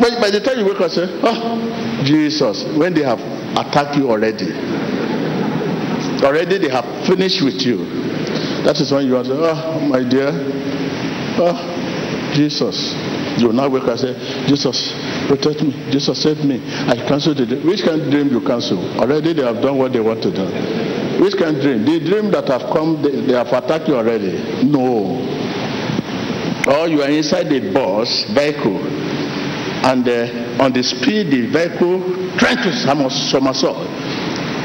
But 0.00 0.20
by 0.20 0.30
the 0.30 0.40
time 0.40 0.58
you 0.58 0.64
wake 0.64 0.80
up, 0.80 0.90
say, 0.90 1.04
oh, 1.22 2.02
Jesus, 2.04 2.64
when 2.76 2.94
they 2.94 3.02
have 3.02 3.20
attacked 3.56 3.96
you 3.96 4.10
already, 4.10 4.50
already 6.24 6.58
they 6.58 6.70
have 6.70 7.06
finished 7.06 7.42
with 7.42 7.60
you. 7.62 7.84
That 8.64 8.80
is 8.80 8.90
when 8.92 9.06
you 9.06 9.16
are 9.16 9.24
saying, 9.24 9.38
oh, 9.40 9.80
my 9.88 10.02
dear, 10.02 10.30
oh, 11.38 12.32
Jesus. 12.34 12.94
You 13.38 13.46
will 13.48 13.54
now 13.54 13.68
wake 13.68 13.84
up 13.84 13.90
and 13.90 14.00
say, 14.00 14.46
Jesus, 14.46 14.92
protect 15.28 15.62
me. 15.62 15.72
Jesus, 15.90 16.22
save 16.22 16.44
me. 16.44 16.60
I 16.88 16.96
cancel 17.08 17.34
the 17.34 17.46
dream. 17.46 17.66
Which 17.66 17.82
kind 17.82 18.02
of 18.02 18.10
dream 18.10 18.28
you 18.28 18.40
cancel? 18.40 18.78
Already 19.00 19.32
they 19.32 19.42
have 19.42 19.62
done 19.62 19.78
what 19.78 19.92
they 19.92 20.00
want 20.00 20.22
to 20.24 20.30
do. 20.30 20.44
Which 21.22 21.36
kind 21.36 21.56
of 21.56 21.62
dream? 21.62 21.84
The 21.84 22.00
dream 22.00 22.30
that 22.32 22.48
have 22.48 22.72
come, 22.72 23.00
they, 23.02 23.26
they 23.26 23.32
have 23.32 23.48
attacked 23.48 23.88
you 23.88 23.96
already. 23.96 24.64
No. 24.64 25.20
Or 26.68 26.88
you 26.88 27.02
are 27.02 27.08
inside 27.08 27.48
the 27.48 27.72
bus 27.72 28.24
vehicle, 28.34 28.76
and 29.82 30.06
uh, 30.08 30.62
on 30.62 30.72
the 30.72 30.82
speed 30.82 31.30
the 31.30 31.46
vehicle 31.48 32.36
trying 32.38 32.56
to 32.58 32.72
somersault. 32.72 33.86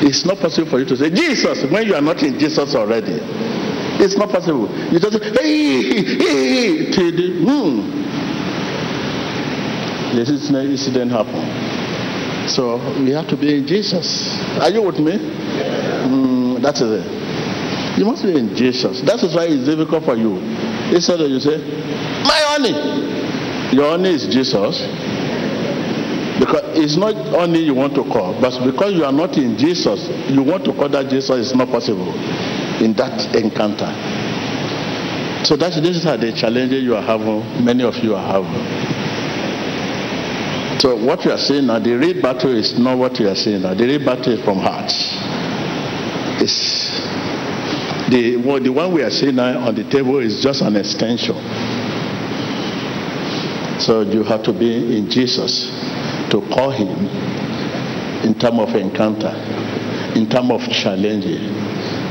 It's 0.04 0.26
not 0.26 0.40
possible 0.40 0.70
for 0.70 0.80
you 0.80 0.86
to 0.86 0.98
say 0.98 1.10
Jesus 1.10 1.64
when 1.72 1.88
you 1.88 1.96
are 1.96 2.02
not 2.02 2.22
in 2.22 2.38
Jesus 2.38 2.76
already. 2.76 3.18
It's 3.98 4.18
not 4.18 4.30
possible. 4.30 4.68
You 4.92 5.00
just 5.00 5.14
say, 5.14 5.32
hey, 5.32 5.82
hey, 5.84 6.18
hey, 6.18 6.92
to 6.92 7.12
the 7.12 7.40
moon. 7.40 8.04
this 10.16 10.30
incident 10.30 11.12
happened. 11.12 12.50
So 12.50 12.78
we 13.02 13.12
have 13.12 13.28
to 13.30 13.38
be 13.38 13.56
in 13.56 13.68
Jesus. 13.68 14.38
Are 14.60 14.70
you 14.70 14.82
with 14.82 15.00
me? 15.00 15.14
Mm, 15.14 16.62
that 16.62 16.76
is 16.76 17.06
it. 17.06 17.98
You 17.98 18.06
must 18.06 18.24
be 18.24 18.38
in 18.38 18.54
Jesus. 18.56 19.02
That 19.02 19.24
is 19.24 19.34
why 19.34 19.46
it's 19.46 19.66
difficult 19.66 20.04
for 20.04 20.16
you. 20.16 20.38
Instead 20.94 21.22
of 21.22 21.30
you 21.30 21.40
say, 21.40 21.58
My 22.24 22.40
honey. 22.52 23.15
Your 23.72 23.90
honey 23.92 24.10
is 24.14 24.28
Jesus. 24.28 24.82
Because 26.40 26.78
it's 26.78 26.98
not 26.98 27.16
only 27.34 27.60
you 27.60 27.74
want 27.74 27.96
to 27.96 28.04
call, 28.04 28.40
but 28.42 28.52
because 28.66 28.94
you 28.94 29.06
are 29.06 29.12
not 29.12 29.38
in 29.38 29.58
Jesus, 29.58 30.10
you 30.30 30.44
want 30.44 30.66
to 30.66 30.74
call 30.74 30.90
that 30.90 31.10
Jesus 31.10 31.48
is 31.48 31.56
not 31.56 31.70
possible 31.70 32.12
in 32.84 32.94
that 33.00 33.34
encounter. 33.36 33.88
So 35.46 35.56
that's 35.56 35.80
this 35.80 35.98
is 35.98 36.04
the 36.04 36.34
challenges 36.36 36.84
you 36.84 36.96
are 36.96 37.02
having, 37.02 37.40
many 37.64 37.84
of 37.84 37.96
you 38.04 38.16
are 38.16 38.26
having. 38.26 38.52
So 40.80 40.96
what 41.06 41.24
you 41.24 41.32
are 41.32 41.38
saying 41.38 41.68
now, 41.68 41.80
the 41.80 41.94
real 41.94 42.22
battle 42.22 42.52
is 42.56 42.78
not 42.78 42.98
what 42.98 43.18
you 43.20 43.30
are 43.30 43.36
saying 43.36 43.62
now. 43.62 43.74
The 43.74 43.86
real 43.86 44.04
battle 44.04 44.34
is 44.34 44.44
from 44.44 44.60
heart. 44.60 44.92
It's 46.42 47.00
the, 48.10 48.36
well, 48.38 48.60
the 48.60 48.70
one 48.70 48.94
we 48.94 49.04
are 49.04 49.10
seeing 49.10 49.36
now 49.36 49.66
on 49.66 49.74
the 49.76 49.84
table 49.90 50.20
is 50.20 50.44
just 50.44 50.62
an 50.62 50.76
extension. 50.76 51.36
So 53.86 54.02
you 54.02 54.24
have 54.24 54.42
to 54.44 54.52
be 54.52 54.98
in 54.98 55.10
Jesus 55.12 55.70
to 56.32 56.42
call 56.52 56.72
him 56.72 56.90
in 58.26 58.34
terms 58.40 58.60
of 58.60 58.76
encounter, 58.76 59.30
in 60.16 60.28
terms 60.28 60.50
of 60.50 60.62
challenging. 60.72 61.54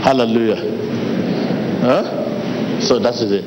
Hallelujah. 0.07 0.55
Huh? 1.81 2.81
So 2.81 3.01
that 3.01 3.15
is 3.15 3.33
it. 3.33 3.45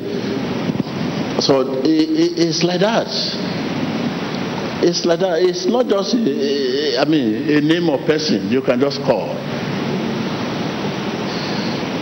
So 1.42 1.80
it, 1.84 1.86
it, 1.86 2.38
it's 2.38 2.62
like 2.62 2.80
that. 2.80 3.08
It's 4.84 5.06
like 5.06 5.20
that. 5.20 5.40
It's 5.40 5.64
not 5.64 5.86
just, 5.88 6.14
I 6.14 7.04
mean, 7.08 7.48
a 7.48 7.60
name 7.62 7.88
or 7.88 7.96
person 8.04 8.50
you 8.50 8.60
can 8.60 8.78
just 8.78 9.00
call. 9.04 9.30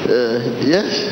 Uh, 0.09 0.43
yes. 0.67 1.07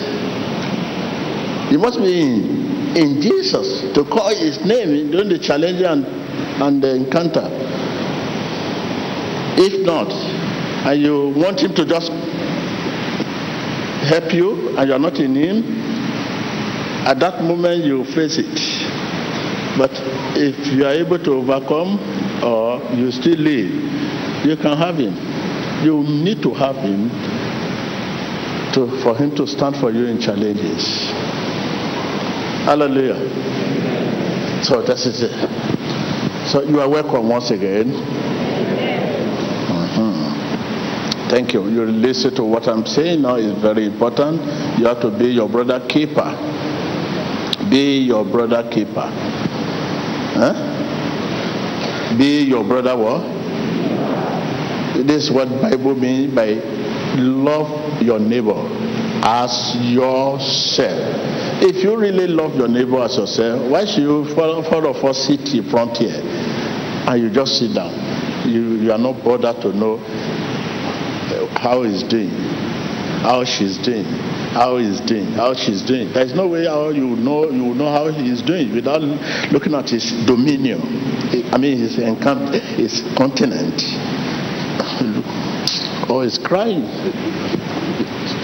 You 1.70 1.78
must 1.78 1.98
be 2.00 2.20
in, 2.20 2.83
in 2.96 3.20
Jesus 3.20 3.92
to 3.94 4.04
call 4.04 4.28
his 4.28 4.64
name 4.64 5.10
during 5.10 5.28
the 5.28 5.38
challenge 5.38 5.82
and 5.82 6.04
and 6.62 6.82
the 6.82 6.94
encounter. 6.94 7.48
If 9.56 9.84
not, 9.84 10.10
and 10.86 11.00
you 11.00 11.32
want 11.36 11.60
him 11.60 11.74
to 11.74 11.84
just 11.84 12.10
help 14.06 14.32
you 14.32 14.76
and 14.76 14.88
you're 14.88 14.98
not 14.98 15.18
in 15.18 15.34
him, 15.34 15.64
at 17.06 17.18
that 17.20 17.42
moment 17.42 17.84
you 17.84 18.04
face 18.04 18.38
it. 18.38 18.54
But 19.76 19.90
if 20.36 20.72
you 20.72 20.84
are 20.86 20.92
able 20.92 21.18
to 21.18 21.32
overcome 21.34 21.98
or 22.42 22.80
you 22.94 23.10
still 23.10 23.38
live, 23.38 23.70
you 24.46 24.56
can 24.56 24.76
have 24.76 24.96
him. 24.96 25.14
You 25.84 26.02
need 26.02 26.42
to 26.42 26.54
have 26.54 26.76
him 26.76 27.10
to, 28.74 29.02
for 29.02 29.16
him 29.16 29.34
to 29.36 29.46
stand 29.46 29.76
for 29.76 29.90
you 29.90 30.06
in 30.06 30.20
challenges. 30.20 31.23
Hallelujah. 32.64 33.20
So 34.64 34.80
that 34.80 34.96
is 35.04 35.22
it. 35.22 35.32
So 36.48 36.62
you 36.62 36.80
are 36.80 36.88
welcome 36.88 37.28
once 37.28 37.50
again. 37.50 37.92
Mm-hmm. 39.68 41.28
Thank 41.28 41.52
you. 41.52 41.68
You 41.68 41.84
listen 41.84 42.34
to 42.36 42.44
what 42.44 42.66
I'm 42.66 42.86
saying 42.86 43.20
now 43.22 43.36
is 43.36 43.52
very 43.60 43.84
important. 43.86 44.40
You 44.78 44.86
have 44.86 45.00
to 45.02 45.10
be 45.10 45.26
your 45.26 45.48
brother 45.48 45.86
keeper. 45.88 46.32
Be 47.68 47.98
your 47.98 48.24
brother 48.24 48.66
keeper. 48.70 49.10
Huh? 50.36 50.54
Be 52.16 52.44
your 52.44 52.64
brother 52.64 52.96
what? 52.96 53.22
This 55.06 55.24
is 55.24 55.30
what 55.30 55.48
Bible 55.60 55.94
means 55.96 56.34
by 56.34 56.52
love 57.20 58.00
your 58.02 58.18
neighbor 58.18 58.56
as 59.22 59.76
yourself. 59.80 61.33
If 61.66 61.82
you 61.82 61.96
really 61.96 62.26
love 62.26 62.56
your 62.56 62.68
neighbor 62.68 63.00
as 63.00 63.16
yourself, 63.16 63.70
why 63.70 63.86
should 63.86 64.02
you 64.02 64.26
follow, 64.34 64.60
follow 64.68 64.92
for 64.92 65.14
sit 65.14 65.54
in 65.54 65.64
front 65.70 65.96
here 65.96 66.20
and 66.20 67.22
you 67.22 67.30
just 67.30 67.56
sit 67.56 67.74
down? 67.74 67.88
You, 68.46 68.84
you 68.84 68.92
are 68.92 68.98
not 68.98 69.24
bothered 69.24 69.62
to 69.62 69.72
know 69.72 69.96
uh, 69.96 71.46
how 71.58 71.82
he's 71.84 72.02
doing, 72.02 72.28
how 73.24 73.44
she's 73.44 73.78
doing, 73.78 74.04
how 74.52 74.76
he's 74.76 75.00
doing, 75.08 75.24
how 75.32 75.54
she's 75.54 75.80
doing. 75.80 76.12
There's 76.12 76.34
no 76.34 76.48
way 76.48 76.66
how 76.66 76.90
you 76.90 77.16
know 77.16 77.48
you 77.48 77.72
know 77.72 77.90
how 77.90 78.12
he's 78.12 78.42
doing 78.42 78.74
without 78.74 79.00
looking 79.50 79.72
at 79.72 79.88
his 79.88 80.12
dominion. 80.26 80.82
I 81.48 81.56
mean 81.56 81.78
his 81.78 81.98
encamp, 81.98 82.52
his 82.76 83.00
continent. 83.16 83.80
or 86.10 86.20
oh, 86.20 86.20
he's 86.20 86.36
crying 86.36 86.84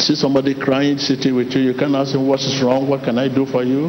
see 0.01 0.15
somebody 0.15 0.55
crying 0.55 0.99
sitting 0.99 1.35
with 1.35 1.53
you, 1.53 1.63
you 1.63 1.75
can 1.75 1.95
ask 1.95 2.15
him, 2.15 2.27
What 2.27 2.41
is 2.41 2.61
wrong? 2.63 2.89
What 2.89 3.05
can 3.05 3.19
I 3.19 3.29
do 3.29 3.47
for 3.47 3.63
you? 3.63 3.89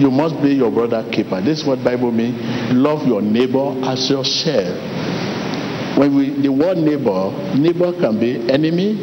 You 0.00 0.10
must 0.10 0.40
be 0.42 0.54
your 0.54 0.70
brother 0.70 1.08
keeper. 1.10 1.40
This 1.40 1.60
is 1.60 1.64
what 1.66 1.84
Bible 1.84 2.10
means. 2.10 2.40
Love 2.72 3.06
your 3.06 3.20
neighbor 3.20 3.76
as 3.84 4.08
yourself. 4.08 5.98
When 5.98 6.16
we 6.16 6.30
the 6.40 6.50
word 6.50 6.78
neighbor, 6.78 7.30
neighbor 7.56 7.92
can 8.00 8.18
be 8.18 8.48
enemy 8.50 8.96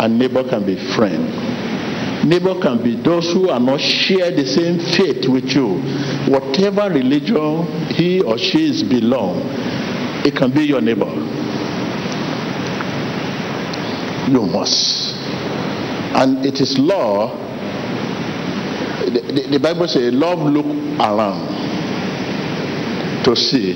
and 0.00 0.18
neighbor 0.18 0.48
can 0.48 0.64
be 0.64 0.76
friend. 0.94 2.28
Neighbor 2.28 2.60
can 2.60 2.82
be 2.82 2.96
those 3.02 3.32
who 3.32 3.48
are 3.48 3.60
not 3.60 3.80
share 3.80 4.30
the 4.30 4.46
same 4.46 4.78
faith 4.96 5.28
with 5.28 5.50
you. 5.54 5.80
Whatever 6.30 6.92
religion 6.92 7.66
he 7.94 8.20
or 8.20 8.38
she 8.38 8.70
is 8.70 8.82
belong, 8.82 9.40
it 10.24 10.36
can 10.36 10.52
be 10.52 10.64
your 10.64 10.80
neighbor 10.80 11.45
must. 14.28 15.14
And 16.14 16.44
it 16.44 16.60
is 16.60 16.78
law. 16.78 17.36
The, 19.04 19.20
the, 19.20 19.48
the 19.52 19.60
Bible 19.60 19.86
says, 19.86 20.12
love 20.12 20.38
look 20.40 20.66
around 21.00 21.54
to 23.24 23.36
see 23.36 23.74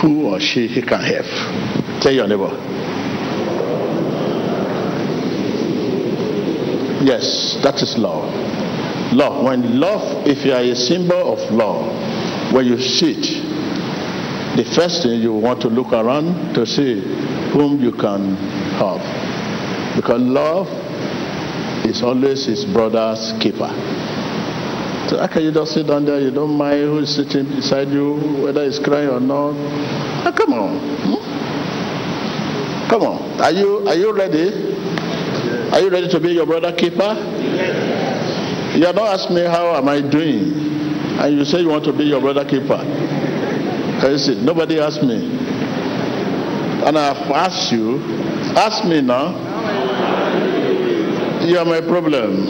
who 0.00 0.28
or 0.28 0.40
she 0.40 0.66
he 0.66 0.82
can 0.82 1.00
help. 1.00 1.26
Tell 2.00 2.12
your 2.12 2.26
neighbor. 2.28 2.50
Yes, 7.02 7.58
that 7.62 7.82
is 7.82 7.96
love. 7.96 8.32
Love. 9.12 9.44
When 9.44 9.78
love, 9.78 10.26
if 10.26 10.44
you 10.44 10.52
are 10.52 10.60
a 10.60 10.74
symbol 10.74 11.32
of 11.34 11.52
love, 11.52 12.52
when 12.52 12.66
you 12.66 12.78
sit, 12.78 13.22
the 14.56 14.64
first 14.74 15.02
thing 15.02 15.20
you 15.20 15.32
want 15.32 15.60
to 15.60 15.68
look 15.68 15.92
around 15.92 16.54
to 16.54 16.66
see 16.66 17.00
whom 17.52 17.80
you 17.80 17.92
can 17.92 18.34
help. 18.76 19.00
Because 19.96 20.20
love 20.20 20.68
is 21.86 22.02
always 22.02 22.44
his 22.44 22.64
brother's 22.66 23.32
keeper. 23.40 23.72
So 25.08 25.18
how 25.18 25.26
can 25.28 25.42
you 25.44 25.52
just 25.52 25.72
sit 25.72 25.86
down 25.86 26.04
there? 26.04 26.20
You 26.20 26.30
don't 26.30 26.56
mind 26.56 26.80
who 26.82 26.98
is 26.98 27.14
sitting 27.14 27.46
beside 27.46 27.88
you, 27.88 28.42
whether 28.42 28.64
he's 28.64 28.78
crying 28.78 29.08
or 29.08 29.20
not. 29.20 29.54
Oh, 30.26 30.32
come 30.36 30.52
on. 30.52 30.78
Hmm? 31.00 32.88
Come 32.90 33.02
on. 33.02 33.40
Are 33.40 33.52
you 33.52 33.88
are 33.88 33.94
you 33.94 34.12
ready? 34.12 34.50
Are 35.72 35.80
you 35.80 35.90
ready 35.90 36.08
to 36.08 36.20
be 36.20 36.32
your 36.32 36.46
brother 36.46 36.72
keeper? 36.74 37.14
You 38.76 38.86
are 38.86 38.92
not 38.92 39.08
asking 39.14 39.36
me 39.36 39.42
how 39.42 39.74
am 39.76 39.88
I 39.88 40.00
doing. 40.00 40.52
And 41.18 41.38
you 41.38 41.44
say 41.44 41.60
you 41.60 41.68
want 41.68 41.84
to 41.84 41.92
be 41.92 42.04
your 42.04 42.20
brother 42.20 42.44
keeper. 42.44 42.78
Can 44.00 44.10
you 44.10 44.18
see? 44.18 44.34
Nobody 44.42 44.78
asked 44.80 45.02
me. 45.02 45.16
And 46.84 46.98
I've 46.98 47.30
asked 47.30 47.72
you, 47.72 47.98
ask 48.54 48.84
me 48.84 49.00
now. 49.00 49.55
You 51.44 51.58
are 51.58 51.64
my 51.64 51.80
problem. 51.80 52.46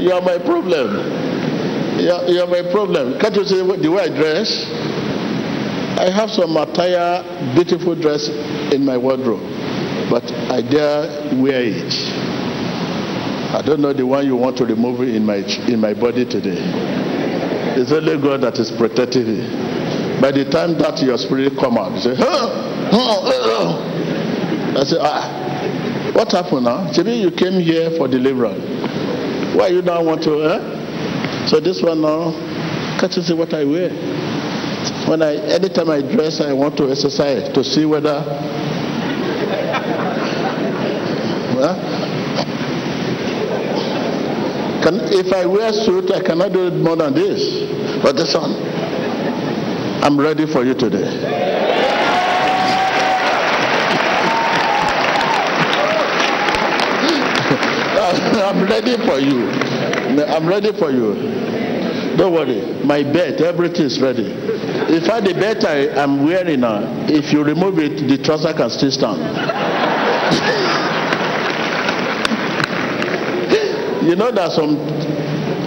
you 0.00 0.12
are 0.12 0.20
my 0.22 0.38
problem. 0.38 1.20
You 2.00 2.10
are, 2.10 2.24
you 2.26 2.40
are, 2.40 2.46
my 2.46 2.62
problem. 2.72 3.18
Can't 3.20 3.34
you 3.36 3.44
see 3.44 3.56
the 3.60 3.90
way 3.90 4.02
I 4.02 4.08
dress? 4.08 4.66
I 6.00 6.10
have 6.10 6.30
some 6.30 6.56
attire, 6.56 7.54
beautiful 7.54 7.94
dress 7.94 8.28
in 8.72 8.84
my 8.84 8.96
wardrobe, 8.96 9.42
but 10.10 10.24
I 10.50 10.62
dare 10.62 11.36
wear 11.40 11.60
it. 11.62 11.92
I 13.52 13.62
don't 13.62 13.80
know 13.80 13.92
the 13.92 14.06
one 14.06 14.24
you 14.24 14.36
want 14.36 14.56
to 14.58 14.64
remove 14.64 15.00
in 15.00 15.26
my 15.26 15.44
in 15.68 15.80
my 15.80 15.92
body 15.92 16.24
today. 16.24 16.56
It's 17.76 17.92
only 17.92 18.16
God 18.20 18.40
that 18.42 18.58
is 18.58 18.70
protecting 18.70 19.26
you. 19.26 19.42
By 20.20 20.32
the 20.32 20.48
time 20.50 20.78
that 20.78 21.02
your 21.02 21.18
spirit 21.18 21.58
come 21.58 21.76
out, 21.76 21.92
you 21.92 22.00
say, 22.00 22.14
huh? 22.16 22.69
Huh? 22.90 24.78
I 24.78 24.84
say, 24.84 24.96
ah, 25.00 26.12
what 26.14 26.30
happened 26.32 26.64
now? 26.64 26.90
Maybe 26.96 27.12
you 27.12 27.30
came 27.30 27.60
here 27.60 27.90
for 27.96 28.08
deliverance. 28.08 28.64
Why 29.56 29.68
you 29.68 29.82
don't 29.82 30.06
want 30.06 30.22
to, 30.24 30.42
eh? 30.44 31.46
So 31.48 31.60
this 31.60 31.82
one 31.82 32.00
now, 32.02 32.32
can't 33.00 33.14
you 33.16 33.22
see 33.22 33.34
what 33.34 33.52
I 33.54 33.64
wear? 33.64 33.90
When 35.08 35.22
I, 35.22 35.36
anytime 35.36 35.90
I 35.90 36.00
dress, 36.02 36.40
I 36.40 36.52
want 36.52 36.76
to 36.78 36.90
exercise 36.90 37.52
to 37.52 37.64
see 37.64 37.84
whether, 37.84 38.20
huh? 41.58 41.74
Can, 44.82 45.00
if 45.12 45.32
I 45.32 45.46
wear 45.46 45.72
suit, 45.72 46.10
I 46.10 46.22
cannot 46.22 46.52
do 46.52 46.66
it 46.68 46.74
more 46.74 46.96
than 46.96 47.14
this. 47.14 48.02
But 48.02 48.16
this 48.16 48.34
one, 48.34 48.54
I'm 50.02 50.18
ready 50.18 50.46
for 50.46 50.64
you 50.64 50.74
today. 50.74 51.39
I'm 58.40 58.64
ready 58.64 58.96
for 59.06 59.18
you. 59.18 59.48
I'm 60.24 60.48
ready 60.48 60.72
for 60.72 60.90
you. 60.90 61.14
Don't 62.16 62.32
worry. 62.32 62.84
My 62.84 63.02
bed, 63.02 63.40
everything 63.40 63.86
is 63.86 64.00
ready. 64.00 64.30
In 64.30 65.00
fact, 65.04 65.24
the 65.24 65.34
bed 65.34 65.64
I 65.64 66.02
am 66.02 66.24
wearing 66.24 66.60
now, 66.60 66.80
if 67.08 67.32
you 67.32 67.44
remove 67.44 67.78
it, 67.78 68.08
the 68.08 68.18
trouser 68.22 68.52
can 68.52 68.70
still 68.70 68.90
stand. 68.90 69.20
you 74.06 74.16
know 74.16 74.30
that 74.32 74.52
some 74.52 74.76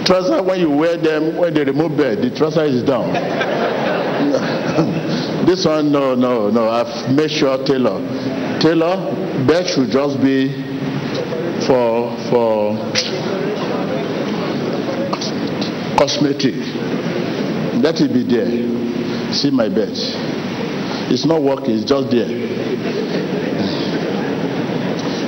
trousers 0.04 0.42
when 0.42 0.60
you 0.60 0.70
wear 0.70 0.96
them, 0.96 1.36
when 1.36 1.54
they 1.54 1.64
remove 1.64 1.96
bed, 1.96 2.18
the 2.22 2.30
trouser 2.36 2.64
is 2.64 2.82
down. 2.82 3.12
this 5.46 5.64
one, 5.64 5.90
no, 5.90 6.14
no, 6.14 6.50
no. 6.50 6.68
I've 6.68 7.10
made 7.14 7.30
sure 7.30 7.56
tailor. 7.64 8.00
tailor, 8.60 8.96
bed 9.46 9.66
should 9.66 9.90
just 9.90 10.20
be 10.20 10.73
for 11.66 12.16
for 12.30 12.76
cosmetic. 15.98 16.54
Let 17.82 18.00
it 18.00 18.12
be 18.12 18.22
there. 18.24 19.32
See 19.32 19.50
my 19.50 19.68
bed. 19.68 19.92
It's 21.10 21.24
not 21.24 21.42
working, 21.42 21.76
it's 21.76 21.84
just 21.84 22.10
there. 22.10 22.28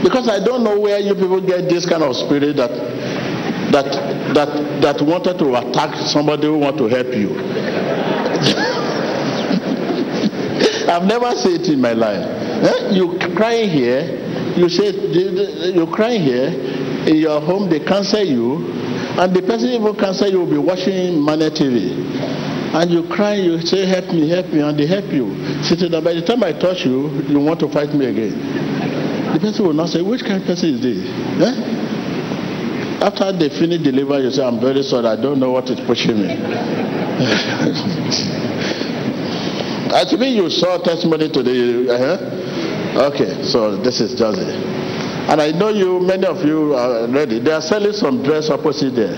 Because 0.03 0.29
I 0.29 0.43
don't 0.45 0.63
know 0.63 0.79
where 0.79 0.99
you 0.99 1.15
people 1.15 1.41
get 1.41 1.69
this 1.69 1.85
kind 1.87 2.03
of 2.03 2.15
spirit 2.17 2.57
that 2.57 2.71
that 3.73 3.93
that 4.35 4.81
that 4.83 5.03
wanted 5.03 5.39
to 5.39 5.55
attack 5.57 5.97
somebody 6.07 6.47
who 6.47 6.59
want 6.59 6.79
to 6.79 6.87
help 6.87 7.09
you. 7.09 7.37
I've 10.89 11.05
never 11.05 11.35
seen 11.37 11.61
it 11.61 11.69
in 11.69 11.81
my 11.81 11.93
life. 11.93 12.25
Eh? 12.65 12.91
You 12.95 13.19
crying 13.37 13.69
here, 13.69 14.26
you 14.57 14.69
say 14.69 14.93
you're 15.73 15.93
crying 15.93 16.23
here 16.23 16.49
in 17.07 17.17
your 17.17 17.41
home, 17.41 17.69
they 17.71 17.81
cancel 17.81 18.25
you, 18.25 18.67
and 19.19 19.35
the 19.35 19.43
person 19.43 19.69
even 19.69 19.95
cancel 19.97 20.29
you 20.29 20.41
will 20.41 20.51
be 20.51 20.59
watching 20.59 21.21
Money 21.21 21.51
TV. 21.51 21.95
And 22.75 22.91
you 22.91 23.09
cry, 23.09 23.35
you 23.35 23.61
say, 23.61 23.87
Help 23.87 24.13
me, 24.13 24.29
help 24.29 24.47
me, 24.49 24.61
and 24.61 24.79
they 24.79 24.87
help 24.87 25.07
you. 25.13 25.33
Sitting 25.63 25.91
down, 25.91 26.05
by 26.05 26.13
the 26.15 26.21
time 26.21 26.43
I 26.43 26.53
touch 26.53 26.85
you, 26.85 27.09
you 27.25 27.39
want 27.41 27.61
to 27.61 27.69
fight 27.73 27.95
me 27.95 28.07
again. 28.07 28.37
The 29.33 29.41
person 29.41 29.65
will 29.67 29.73
not 29.73 29.89
say, 29.89 30.03
Which 30.03 30.21
kind 30.23 30.43
of 30.43 30.47
person 30.47 30.75
is 30.75 30.81
this? 30.83 30.99
Eh? 31.41 31.55
After 33.01 33.33
they 33.33 33.49
finish 33.49 33.83
deliver, 33.83 34.21
you 34.21 34.31
say, 34.31 34.43
I'm 34.45 34.61
very 34.61 34.83
sorry, 34.83 35.07
I 35.07 35.17
don't 35.17 35.39
know 35.41 35.53
what 35.53 35.71
is 35.71 35.81
pushing 35.87 36.21
me. 36.21 36.29
I 39.89 40.05
think 40.05 40.21
you 40.37 40.51
saw 40.51 40.77
testimony 40.79 41.31
today. 41.31 41.89
Uh-huh. 41.89 42.46
Okay, 42.97 43.45
so 43.45 43.77
this 43.77 44.01
is 44.01 44.19
Jose. 44.19 44.41
And 45.29 45.43
I 45.43 45.51
know 45.53 45.69
you, 45.69 46.01
many 46.01 46.25
of 46.25 46.43
you 46.47 46.73
are 46.75 47.07
ready. 47.09 47.39
They 47.39 47.53
are 47.53 47.61
selling 47.61 47.93
some 47.93 48.23
dress 48.23 48.49
opposite 48.49 48.95
there. 48.97 49.17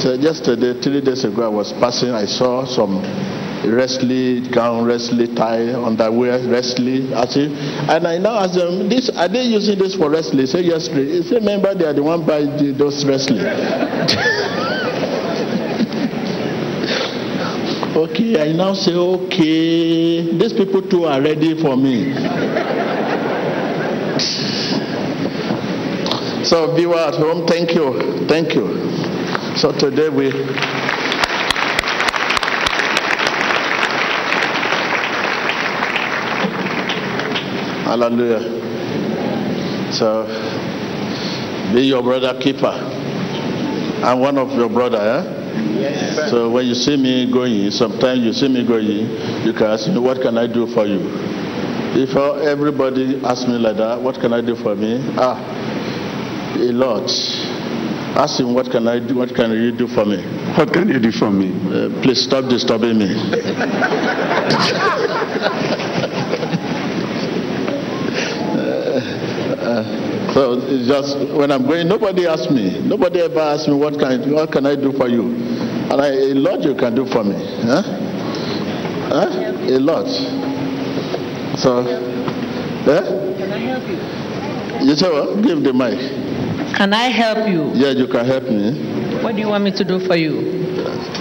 So 0.00 0.14
yesterday, 0.14 0.80
three 0.80 1.00
days 1.00 1.24
ago, 1.24 1.42
I 1.46 1.48
was 1.48 1.72
passing, 1.72 2.10
I 2.10 2.26
saw 2.26 2.64
some 2.64 3.02
wrestling 3.66 4.52
gown, 4.52 4.84
wrestling 4.84 5.34
tie, 5.34 5.74
underwear, 5.74 6.38
wrestling. 6.48 7.08
See, 7.28 7.52
and 7.90 8.06
I 8.06 8.18
now 8.18 8.36
ask 8.36 8.54
them, 8.54 8.88
this, 8.88 9.10
are 9.10 9.26
they 9.26 9.42
using 9.42 9.80
this 9.80 9.96
for 9.96 10.08
wrestling? 10.08 10.46
Say 10.46 10.60
yes, 10.60 10.86
please. 10.86 11.28
Say, 11.28 11.36
remember, 11.36 11.74
they 11.74 11.86
are 11.86 11.92
the 11.94 12.04
one 12.04 12.24
buying 12.24 12.78
those 12.78 13.04
wrestling. 13.04 13.42
Okay, 17.96 18.36
I 18.38 18.52
now 18.52 18.74
say, 18.74 18.92
okay, 18.92 20.36
these 20.36 20.52
people 20.52 20.82
too 20.82 21.06
are 21.06 21.18
ready 21.18 21.58
for 21.62 21.78
me. 21.78 22.12
So, 26.46 26.74
viewer 26.74 26.96
at 26.96 27.14
home, 27.14 27.46
thank 27.46 27.74
you. 27.74 28.26
Thank 28.28 28.54
you. 28.54 28.66
So, 29.56 29.72
today 29.72 30.08
we. 30.08 30.30
Hallelujah. 37.84 38.42
So, 39.92 40.26
be 41.74 41.82
your 41.82 42.02
brother 42.02 42.38
keeper. 42.40 42.72
I'm 44.04 44.20
one 44.20 44.38
of 44.38 44.52
your 44.52 44.68
brother, 44.68 44.98
eh? 44.98 45.36
Yes, 45.80 46.30
so 46.30 46.50
when 46.50 46.66
you 46.66 46.74
see 46.74 46.96
me 46.96 47.30
going, 47.32 47.70
sometimes 47.70 48.20
you 48.20 48.32
see 48.32 48.48
me 48.48 48.66
going, 48.66 48.86
you 49.44 49.52
can 49.52 49.66
ask 49.66 49.88
me, 49.88 49.98
what 49.98 50.20
can 50.20 50.36
I 50.38 50.46
do 50.46 50.66
for 50.66 50.86
you? 50.86 51.00
If 51.98 52.14
everybody 52.16 53.20
asks 53.24 53.46
me 53.48 53.54
like 53.58 53.76
that, 53.78 54.00
what 54.00 54.20
can 54.20 54.32
I 54.32 54.42
do 54.42 54.54
for 54.56 54.74
me? 54.74 55.00
Ah, 55.16 55.36
a 56.56 56.72
lot. 56.72 57.10
Ask 58.16 58.40
him, 58.40 58.54
what 58.54 58.70
can 58.70 58.88
I 58.88 58.98
do? 58.98 59.16
What 59.16 59.34
can 59.34 59.50
you 59.52 59.72
do 59.72 59.86
for 59.86 60.04
me? 60.06 60.22
What 60.56 60.72
can 60.72 60.88
you 60.88 60.98
do 60.98 61.12
for 61.12 61.30
me? 61.30 61.52
Uh, 61.68 61.90
please 62.02 62.22
stop 62.24 62.48
disturbing 62.48 62.96
me. 62.98 63.12
uh, 68.56 69.00
uh, 69.60 70.32
so 70.32 70.60
it's 70.64 70.88
just 70.88 71.18
when 71.36 71.50
I'm 71.52 71.66
going, 71.66 71.86
nobody 71.88 72.26
asks 72.26 72.50
me. 72.50 72.80
Nobody 72.80 73.20
ever 73.20 73.40
asks 73.40 73.68
me 73.68 73.74
what 73.74 73.98
can 73.98 74.32
what 74.32 74.50
can 74.50 74.64
I 74.64 74.76
do 74.76 74.92
for 74.92 75.08
you, 75.08 75.36
and 75.92 76.00
I, 76.00 76.08
a 76.08 76.34
lot 76.34 76.62
you 76.62 76.74
can 76.74 76.94
do 76.94 77.04
for 77.04 77.22
me. 77.22 77.36
Huh? 77.64 77.82
Huh? 79.12 79.28
A 79.68 79.78
lot. 79.78 80.08
So, 81.58 81.80
eh? 81.84 83.36
Can 83.36 83.52
I 83.52 83.58
help 83.58 83.86
you? 83.88 84.88
You 84.88 84.96
say 84.96 85.10
what? 85.10 85.42
Give 85.42 85.62
the 85.62 85.72
mic. 85.72 86.25
Can 86.76 86.92
I 86.92 87.08
help 87.08 87.48
you? 87.48 87.72
Yeah, 87.72 87.92
you 87.92 88.06
can 88.06 88.26
help 88.26 88.44
me. 88.44 89.22
What 89.22 89.34
do 89.34 89.40
you 89.40 89.48
want 89.48 89.64
me 89.64 89.70
to 89.72 89.82
do 89.84 89.98
for 90.06 90.14
you? 90.14 90.40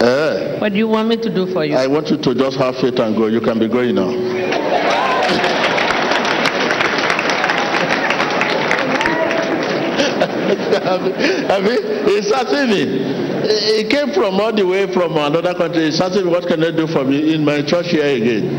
Eh? 0.02 0.60
What 0.60 0.74
do 0.74 0.78
you 0.78 0.88
want 0.89 1.08
me 1.08 1.15
to 1.15 1.34
do 1.34 1.48
for 1.54 1.63
you? 1.63 1.76
I 1.76 1.88
want 1.88 2.10
you 2.10 2.18
to 2.18 2.36
just 2.36 2.58
have 2.58 2.76
faith 2.76 3.00
and 3.00 3.15
go. 3.15 3.28
You 3.28 3.39
can 3.39 3.58
be 3.58 3.70
going 3.70 3.96
now. 3.96 4.10
I 11.48 11.62
mean, 11.62 12.06
he's 12.10 12.32
asking 12.34 12.70
me. 12.70 12.84
He 13.78 13.88
came 13.88 14.12
from 14.13 14.41
all 14.41 14.52
the 14.52 14.65
way 14.68 14.91
from 14.94 15.13
another 15.13 15.54
country. 15.54 15.86
He's 15.86 16.02
asking 16.02 16.26
me, 16.26 16.32
what 16.32 16.48
can 16.48 16.62
I 16.65 16.72
do 16.72 16.86
for 16.86 17.06
me 17.06 17.34
in 17.34 17.46
my 17.46 17.62
church 17.62 17.91
here 17.91 18.04
again? 18.04 18.50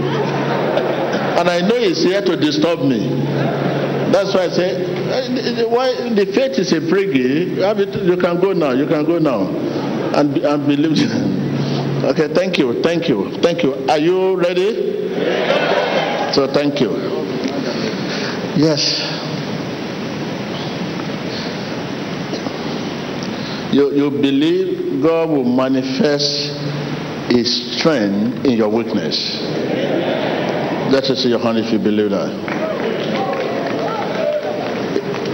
And 1.36 1.50
I 1.50 1.60
know 1.60 1.78
he's 1.78 2.02
here 2.02 2.22
to 2.22 2.36
disturb 2.36 2.80
me. 2.80 3.06
That's 4.12 4.32
why 4.34 4.44
I 4.44 4.48
say, 4.48 4.95
why 5.68 6.14
the 6.14 6.26
faith 6.34 6.58
is 6.58 6.72
a 6.72 6.80
priggy. 6.80 7.56
You 8.06 8.16
can 8.16 8.40
go 8.40 8.52
now. 8.52 8.72
You 8.72 8.86
can 8.86 9.04
go 9.04 9.18
now, 9.18 9.48
and 10.14 10.36
and 10.36 10.66
believe. 10.66 10.98
okay, 12.04 12.32
thank 12.32 12.58
you, 12.58 12.82
thank 12.82 13.08
you, 13.08 13.30
thank 13.42 13.62
you. 13.62 13.74
Are 13.88 13.98
you 13.98 14.36
ready? 14.36 14.96
So 16.32 16.46
thank 16.52 16.80
you. 16.80 16.90
Yes. 18.56 19.00
You, 23.72 23.92
you 23.92 24.10
believe 24.10 25.02
God 25.02 25.28
will 25.28 25.44
manifest 25.44 26.56
His 27.30 27.76
strength 27.76 28.46
in 28.46 28.56
your 28.56 28.68
weakness. 28.68 29.16
That 30.92 31.04
is 31.10 31.24
your 31.26 31.38
hand 31.40 31.58
if 31.58 31.72
you 31.72 31.78
believe 31.78 32.10
that. 32.10 32.65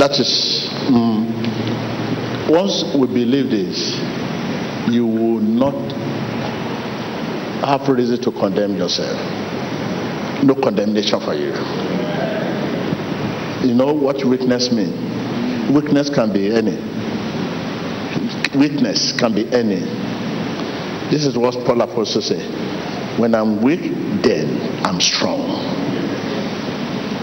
That 0.02 0.18
is, 0.18 0.66
um, 0.88 1.30
once 2.50 2.82
we 2.92 3.06
believe 3.06 3.50
this, 3.50 3.94
you 4.92 5.06
will 5.06 5.38
not 5.38 5.74
have 7.62 7.88
reason 7.88 8.20
to 8.22 8.32
condemn 8.32 8.76
yourself. 8.76 9.16
No 10.42 10.56
condemnation 10.56 11.20
for 11.20 11.34
you. 11.34 11.52
You 13.64 13.74
know 13.74 13.92
what 13.92 14.24
weakness 14.24 14.72
means? 14.72 15.70
Weakness 15.70 16.10
can 16.10 16.32
be 16.32 16.50
any 16.52 16.76
weakness 18.56 19.12
can 19.18 19.34
be 19.34 19.46
any. 19.52 19.80
This 21.10 21.24
is 21.24 21.38
what 21.38 21.54
Paul 21.64 21.80
Apostle 21.80 22.22
say. 22.22 22.42
When 23.18 23.34
I'm 23.34 23.62
weak, 23.62 23.80
then 24.22 24.84
I'm 24.84 25.00
strong. 25.00 25.40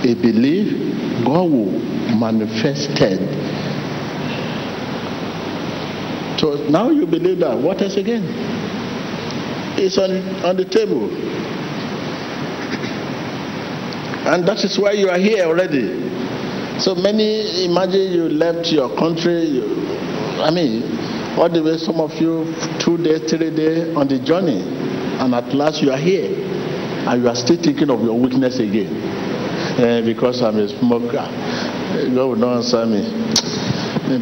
A 0.06 0.14
belief 0.16 1.26
God 1.26 1.52
will 1.52 1.99
manifest 2.18 2.90
it. 3.02 3.20
So 6.40 6.56
now 6.70 6.90
you 6.90 7.06
believe 7.06 7.40
that. 7.40 7.58
What 7.58 7.82
else 7.82 7.96
again? 7.98 8.24
It's 9.78 9.98
on, 9.98 10.12
on 10.46 10.56
the 10.58 10.66
table. 10.66 11.10
And 14.28 14.48
that 14.48 14.64
is 14.64 14.78
why 14.78 14.92
you 14.94 15.10
are 15.10 15.18
here 15.18 15.46
already. 15.46 16.10
So 16.80 16.96
many 16.96 17.66
imagine 17.66 18.12
you 18.14 18.30
left 18.30 18.72
your 18.72 18.96
country. 18.96 19.44
You, 19.44 19.86
I 20.42 20.52
mean, 20.52 20.84
All 21.38 21.48
the 21.48 21.64
way, 21.64 21.78
some 21.78 22.02
of 22.02 22.12
you, 22.20 22.54
two 22.80 22.98
days, 22.98 23.30
three 23.32 23.56
days 23.56 23.96
on 23.96 24.10
the 24.10 24.20
journey, 24.20 24.60
and 25.22 25.34
at 25.34 25.54
last 25.54 25.82
you 25.82 25.90
are 25.90 25.98
here, 25.98 26.36
and 27.08 27.22
you 27.22 27.30
are 27.30 27.36
still 27.36 27.56
thinking 27.56 27.90
of 27.90 28.02
your 28.02 28.20
weakness 28.20 28.60
again. 28.60 28.92
Uh, 29.80 30.02
because 30.04 30.42
I'm 30.42 30.58
a 30.58 30.68
smoker, 30.68 31.24
God 31.90 32.16
will 32.16 32.36
not 32.36 32.58
answer 32.58 32.86
me. 32.86 33.02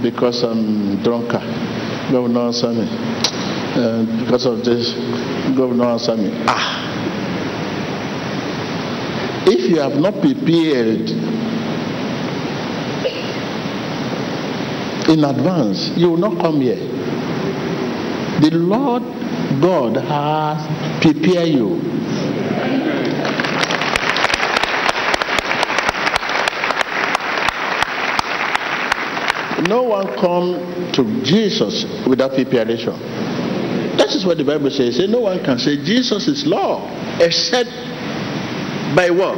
Because 0.02 0.44
I'm 0.44 1.04
drunker, 1.04 1.40
God 2.12 2.20
will 2.20 2.28
not 2.30 2.48
answer 2.48 2.72
me. 2.72 2.88
Uh, 2.88 4.24
because 4.24 4.46
of 4.46 4.64
this, 4.64 4.94
God 5.56 5.70
will 5.70 5.76
not 5.76 6.00
answer 6.00 6.16
me. 6.16 6.32
Ah! 6.48 6.78
If 9.46 9.70
you 9.70 9.80
have 9.80 9.96
not 10.00 10.22
prepared 10.22 11.10
in 15.10 15.24
advance, 15.24 15.92
you 15.98 16.10
will 16.10 16.18
not 16.18 16.40
come 16.42 16.62
here. 16.62 16.76
The 18.40 18.52
Lord 18.52 19.04
God 19.62 19.98
has 19.98 21.02
prepared 21.02 21.50
you. 21.50 21.80
No 29.66 29.84
one 29.84 30.06
come 30.18 30.92
to 30.94 31.24
Jesus 31.24 31.86
without 32.06 32.34
preparation. 32.34 32.94
That 33.98 34.14
is 34.14 34.26
what 34.26 34.38
the 34.38 34.44
Bible 34.44 34.70
says. 34.70 35.00
no 35.10 35.22
one 35.22 35.44
can 35.44 35.58
say 35.58 35.78
Jesus 35.84 36.28
is 36.28 36.46
Lord 36.46 36.84
except 37.20 37.70
by 38.96 39.10
what? 39.10 39.36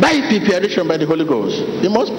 By 0.00 0.18
preparation 0.28 0.88
by 0.88 0.96
the 0.96 1.06
Holy 1.06 1.26
Ghost. 1.26 1.56
He 1.82 1.88
must 1.88 2.12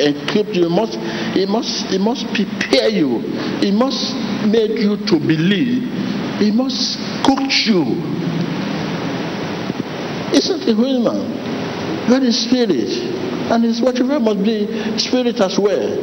equip 0.00 0.54
you. 0.54 0.62
He 0.62 0.68
Must 0.68 0.94
he 1.34 1.46
must 1.46 1.86
he 1.90 1.98
must 1.98 2.26
prepare 2.32 2.88
you. 2.88 3.18
He 3.60 3.72
must 3.72 4.14
make 4.46 4.78
you 4.78 4.96
to 4.96 5.18
believe. 5.18 5.90
He 6.38 6.50
must 6.52 6.96
coach 7.26 7.66
you. 7.66 7.98
It's 10.32 10.48
not 10.48 10.62
a 10.62 10.74
human. 10.74 12.08
God 12.08 12.22
is 12.22 12.38
spirit. 12.38 13.25
And 13.50 13.64
his 13.64 13.80
whatever 13.80 14.18
must 14.18 14.42
be 14.42 14.98
spirit 14.98 15.40
as 15.40 15.58
well. 15.58 15.96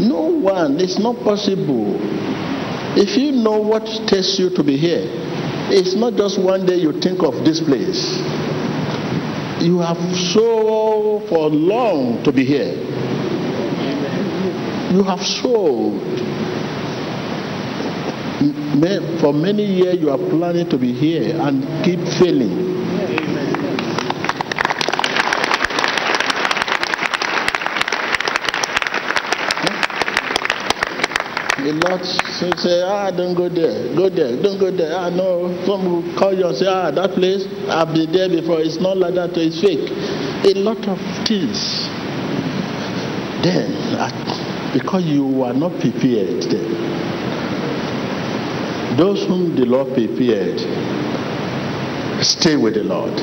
No 0.00 0.20
one, 0.20 0.80
it's 0.80 0.98
not 0.98 1.16
possible. 1.24 1.96
If 2.96 3.16
you 3.16 3.32
know 3.32 3.58
what 3.58 3.86
takes 4.06 4.38
you 4.38 4.50
to 4.50 4.62
be 4.62 4.76
here, 4.76 5.04
it's 5.70 5.94
not 5.94 6.14
just 6.14 6.38
one 6.38 6.66
day 6.66 6.76
you 6.76 6.92
think 7.00 7.22
of 7.22 7.44
this 7.44 7.60
place. 7.60 8.18
You 9.62 9.78
have 9.80 9.96
so 10.16 11.24
for 11.28 11.48
long 11.48 12.22
to 12.24 12.32
be 12.32 12.44
here. 12.44 12.74
You 14.92 15.02
have 15.04 15.24
sold. 15.24 16.02
For 19.20 19.32
many 19.32 19.64
years 19.64 19.98
you 20.00 20.10
are 20.10 20.18
planning 20.18 20.68
to 20.68 20.78
be 20.78 20.92
here 20.92 21.40
and 21.40 21.64
keep 21.84 22.00
failing. 22.18 22.72
a 31.64 31.72
lot 31.88 32.04
say, 32.04 32.50
say 32.56 32.82
ah 32.82 33.10
don't 33.10 33.34
go 33.34 33.48
there. 33.48 33.94
Go 33.96 34.10
there. 34.10 34.36
Don't 34.42 34.58
go 34.60 34.70
there. 34.70 34.92
Ah 34.94 35.08
no. 35.08 35.48
Some 35.64 35.86
will 35.88 36.18
call 36.18 36.34
you 36.34 36.46
and 36.46 36.56
say 36.56 36.66
ah 36.66 36.90
that 36.90 37.12
place 37.12 37.46
i've 37.70 37.94
been 37.94 38.12
there 38.12 38.28
before. 38.28 38.60
It's 38.60 38.78
not 38.80 38.98
like 38.98 39.14
that. 39.14 39.32
It's 39.36 39.60
fake. 39.62 39.88
A 40.44 40.52
lot 40.60 40.84
of 40.86 40.98
things. 41.26 41.88
Then 43.42 43.72
because 44.74 45.04
you 45.04 45.42
are 45.44 45.54
not 45.54 45.70
prepared 45.80 46.42
then 46.50 46.93
those 48.96 49.24
whom 49.26 49.54
the 49.56 49.64
lord 49.64 49.92
prepared 49.94 50.58
stay 52.24 52.56
with 52.56 52.74
the 52.74 52.84
lord 52.84 53.14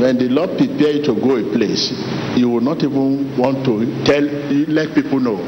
when 0.00 0.16
the 0.18 0.28
lord 0.28 0.50
prepare 0.56 0.92
you 0.92 1.02
to 1.02 1.14
go 1.14 1.36
a 1.36 1.52
place 1.52 1.92
you 2.36 2.48
will 2.48 2.60
not 2.60 2.82
even 2.82 3.36
want 3.36 3.64
to 3.64 3.84
tell 4.04 4.22
let 4.22 4.94
people 4.94 5.20
know 5.20 5.38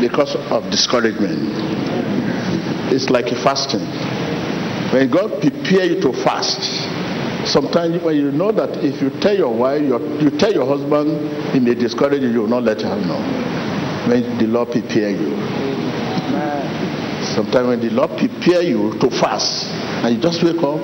because 0.00 0.36
of 0.50 0.70
discouragement. 0.70 1.38
It's 2.92 3.10
like 3.10 3.26
fasting. 3.42 3.84
When 4.92 5.10
God 5.10 5.40
prepare 5.40 5.84
you 5.84 6.00
to 6.00 6.12
fast, 6.24 6.62
sometimes 7.46 8.02
when 8.02 8.16
you 8.16 8.30
know 8.32 8.52
that 8.52 8.82
if 8.84 9.02
you 9.02 9.10
tell 9.20 9.36
your 9.36 9.54
wife, 9.54 9.82
you 9.82 10.30
tell 10.38 10.52
your 10.52 10.66
husband, 10.66 11.52
he 11.52 11.60
may 11.60 11.74
discourage 11.74 12.22
you, 12.22 12.30
you 12.30 12.40
will 12.40 12.48
not 12.48 12.62
let 12.62 12.80
her 12.80 12.96
know. 12.96 13.20
When 14.08 14.38
the 14.38 14.46
Lord 14.46 14.70
prepare 14.70 15.10
you. 15.10 15.57
Sometimes 17.34 17.68
when 17.68 17.80
the 17.80 17.90
Lord 17.90 18.10
prepare 18.18 18.62
you 18.62 18.98
to 19.00 19.10
fast, 19.10 19.66
and 20.04 20.16
you 20.16 20.22
just 20.22 20.42
wake 20.42 20.62
up, 20.62 20.80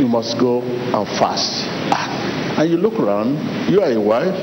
you 0.00 0.08
must 0.08 0.38
go 0.38 0.62
and 0.62 1.06
fast. 1.18 1.64
Ah. 1.92 2.56
And 2.58 2.70
you 2.70 2.76
look 2.76 2.94
around, 2.98 3.36
you 3.70 3.80
are 3.80 3.90
a 3.90 4.00
wife. 4.00 4.34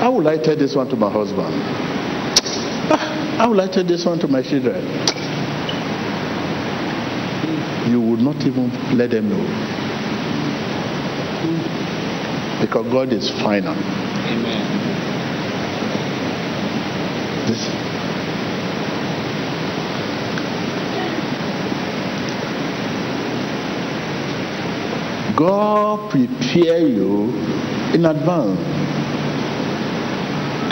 How 0.00 0.12
will 0.12 0.26
I 0.28 0.36
tell 0.38 0.56
this 0.56 0.74
one 0.74 0.88
to 0.88 0.96
my 0.96 1.10
husband? 1.10 1.54
Ah. 2.90 3.40
I 3.40 3.46
would 3.46 3.56
like 3.56 3.72
to 3.72 3.82
this 3.82 4.04
one 4.04 4.18
to 4.20 4.28
my 4.28 4.42
children. 4.42 4.84
You 7.90 8.00
would 8.00 8.20
not 8.20 8.36
even 8.46 8.70
let 8.96 9.10
them 9.10 9.28
know. 9.28 9.44
Because 12.60 12.86
God 12.90 13.12
is 13.12 13.30
final. 13.42 13.74
Amen. 13.74 14.62
This. 17.46 17.93
God 25.36 26.10
prepare 26.10 26.86
you 26.86 27.30
in 27.94 28.04
advance 28.04 28.60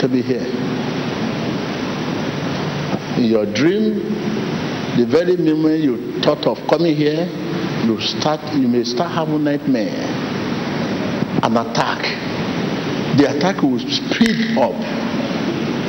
to 0.01 0.07
be 0.07 0.21
here 0.21 0.73
in 3.17 3.25
your 3.25 3.45
dream, 3.45 3.99
the 4.97 5.05
very 5.05 5.37
moment 5.37 5.83
you 5.83 6.21
thought 6.21 6.45
of 6.47 6.57
coming 6.67 6.95
here, 6.95 7.25
you 7.85 7.99
start 8.01 8.39
you 8.55 8.67
may 8.67 8.83
start 8.83 9.11
having 9.11 9.43
nightmare, 9.43 10.05
an 11.43 11.57
attack. 11.57 12.01
The 13.17 13.35
attack 13.35 13.61
will 13.61 13.79
speed 13.79 14.57
up. 14.57 14.73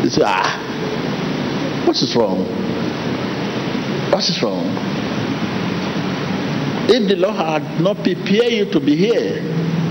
You 0.05 0.11
say, 0.11 0.23
ah, 0.25 1.85
what 1.87 1.97
is 1.97 2.15
wrong? 2.15 2.45
What 4.13 4.29
is 4.29 4.43
wrong? 4.43 4.84
If 6.87 7.09
the 7.09 7.17
Lord 7.17 7.37
had 7.37 7.81
not 7.81 7.97
prepared 8.05 8.53
you 8.53 8.71
to 8.73 8.81
be 8.81 8.97
here, 8.97 9.41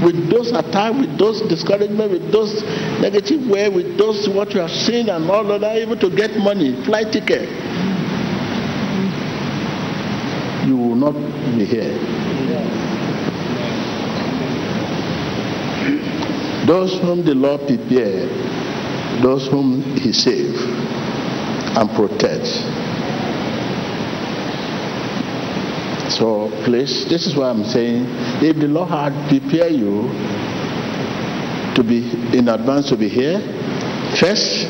with 0.03 0.29
those 0.29 0.51
attacks, 0.51 0.97
with 0.97 1.17
those 1.17 1.41
discouragement, 1.43 2.11
with 2.11 2.31
those 2.31 2.61
negative 3.01 3.47
way, 3.47 3.69
with 3.69 3.97
those 3.97 4.27
what 4.29 4.53
you 4.53 4.59
have 4.59 4.71
seen 4.71 5.09
and 5.09 5.29
all 5.29 5.49
of 5.49 5.61
that, 5.61 5.77
even 5.77 5.97
to 5.99 6.09
get 6.09 6.37
money, 6.37 6.75
flight 6.83 7.11
ticket, 7.11 7.49
you 10.67 10.77
will 10.77 10.95
not 10.95 11.13
be 11.57 11.65
here. 11.65 11.97
Those 16.65 16.99
whom 17.01 17.25
the 17.25 17.35
Lord 17.35 17.67
prepare, 17.67 18.27
those 19.21 19.47
whom 19.47 19.81
He 19.97 20.13
save 20.13 20.55
and 21.75 21.89
protects 21.91 22.82
So 26.17 26.49
please, 26.65 27.05
this 27.09 27.25
is 27.25 27.35
why 27.35 27.49
I'm 27.49 27.63
saying. 27.63 28.05
If 28.41 28.57
the 28.57 28.67
Lord 28.67 28.89
had 28.89 29.13
prepared 29.29 29.73
you 29.73 30.09
to 31.73 31.83
be 31.83 32.11
in 32.37 32.49
advance 32.49 32.89
to 32.89 32.97
be 32.97 33.09
here, 33.09 33.39
first 34.19 34.67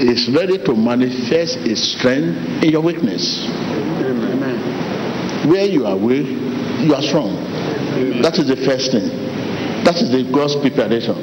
is 0.00 0.30
ready 0.34 0.56
to 0.64 0.74
manifest 0.74 1.58
his 1.68 1.96
strength 1.96 2.64
in 2.64 2.70
your 2.70 2.80
weakness. 2.80 3.44
Amen. 3.46 5.50
Where 5.50 5.66
you 5.66 5.86
are 5.86 5.96
weak, 5.96 6.26
you 6.80 6.94
are 6.94 7.02
strong. 7.02 7.36
Amen. 7.36 8.22
That 8.22 8.38
is 8.38 8.48
the 8.48 8.56
first 8.56 8.90
thing. 8.90 9.08
That 9.84 10.00
is 10.00 10.10
the 10.10 10.24
God's 10.32 10.56
preparation 10.56 11.16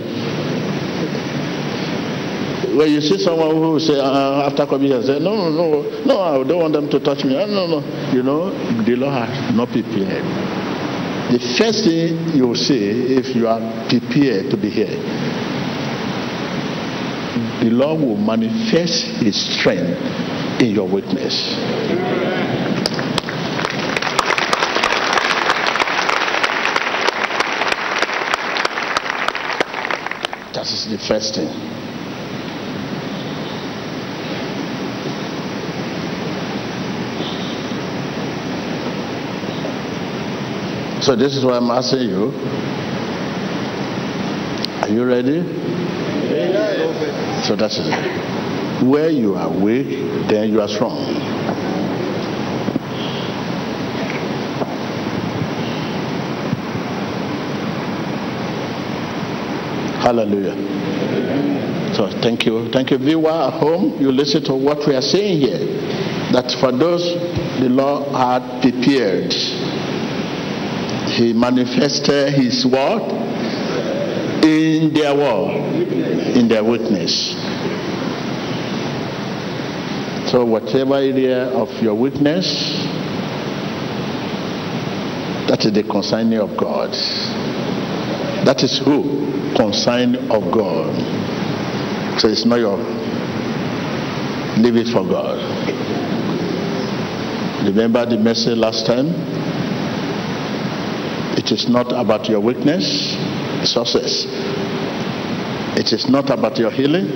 when 2.80 2.89
you 2.94 3.02
see 3.02 3.18
someone 3.18 3.58
who 3.58 3.78
say 3.78 4.00
uh, 4.00 4.48
after 4.48 4.65
coming 4.65 4.88
here, 4.88 5.04
say 5.04 5.20
no, 5.20 5.36
no, 5.36 5.50
no, 5.52 6.06
no, 6.06 6.22
I 6.22 6.48
don't 6.48 6.62
want 6.62 6.72
them 6.72 6.89
to 6.89 7.00
touch 7.02 7.26
me. 7.26 7.36
Uh, 7.36 7.46
no, 7.46 7.68
no, 7.68 8.13
you 8.13 8.24
know, 8.24 8.52
the 8.86 8.96
Lord 8.96 9.15
has 9.15 9.54
not 9.54 9.68
prepared. 9.68 10.24
The 11.30 11.39
first 11.58 11.84
thing 11.84 12.38
you 12.38 12.48
will 12.48 12.56
see 12.56 13.18
if 13.20 13.36
you 13.36 13.50
are 13.50 13.60
prepared 13.89 14.50
to 14.52 14.56
be 14.56 14.70
here, 14.70 14.96
the 17.60 17.70
Lord 17.70 18.00
will 18.00 18.15
manifest 18.15 19.04
His 19.20 19.36
strength 19.60 20.00
in 20.62 20.72
your 20.72 20.88
weakness. 20.88 21.36
That 30.56 30.65
is 30.72 30.88
the 30.89 30.98
first 30.98 31.36
thing. 31.36 31.79
So 41.10 41.15
this 41.15 41.36
is 41.36 41.43
why 41.43 41.58
I'm 41.58 41.72
asking 41.72 42.02
you. 42.02 42.30
Are 44.84 44.89
you 44.89 45.04
ready? 45.06 45.41
So 47.48 47.56
that's 47.56 47.80
it. 47.80 48.86
Where 48.88 49.10
you 49.10 49.34
are 49.34 49.50
weak, 49.50 49.88
then 50.30 50.52
you 50.52 50.62
are 50.62 50.67
strong. 50.67 51.15
Hallelujah. 60.04 60.54
So 61.95 62.12
thank 62.22 62.45
you. 62.45 62.69
Thank 62.72 62.91
you. 62.91 63.00
Viewer 63.00 63.32
at 63.32 63.54
home, 63.54 64.00
you 64.00 64.12
listen 64.12 64.43
to 64.43 64.54
what 64.54 64.88
we 64.88 64.93
are 64.93 65.02
saying 65.02 65.39
here. 65.39 65.58
That 66.34 66.56
for 66.60 66.72
those 66.72 67.02
the 67.60 67.67
Lord 67.67 68.13
had 68.13 68.62
prepared, 68.62 69.34
He 71.20 71.34
manifested 71.34 72.34
His 72.34 72.66
word 72.66 73.12
in 74.42 74.94
their 74.94 75.14
word, 75.14 75.76
in 76.38 76.48
their 76.48 76.64
witness. 76.64 77.36
So 80.32 80.46
whatever 80.46 80.94
area 80.96 81.50
of 81.50 81.68
your 81.84 81.96
witness, 81.96 82.48
that 85.50 85.66
is 85.66 85.74
the 85.74 85.84
consigning 85.84 86.40
of 86.40 86.56
God. 86.56 86.92
That 88.46 88.64
is 88.64 88.80
who? 88.80 89.52
Consign 89.58 90.16
of 90.32 90.50
God. 90.54 90.96
So 92.22 92.30
it's 92.30 92.46
not 92.46 92.60
your 92.62 92.78
leave 94.58 94.78
it 94.78 94.88
for 94.88 95.04
God. 95.04 95.36
Remember 97.66 98.06
the 98.06 98.18
message 98.18 98.58
last 98.58 98.86
time? 98.86 99.49
It 101.50 101.54
is 101.54 101.68
not 101.68 101.92
about 101.92 102.30
your 102.30 102.40
weakness, 102.42 102.86
success. 103.68 104.26
It 105.80 105.92
is 105.92 106.08
not 106.08 106.30
about 106.30 106.60
your 106.60 106.70
healing. 106.70 107.10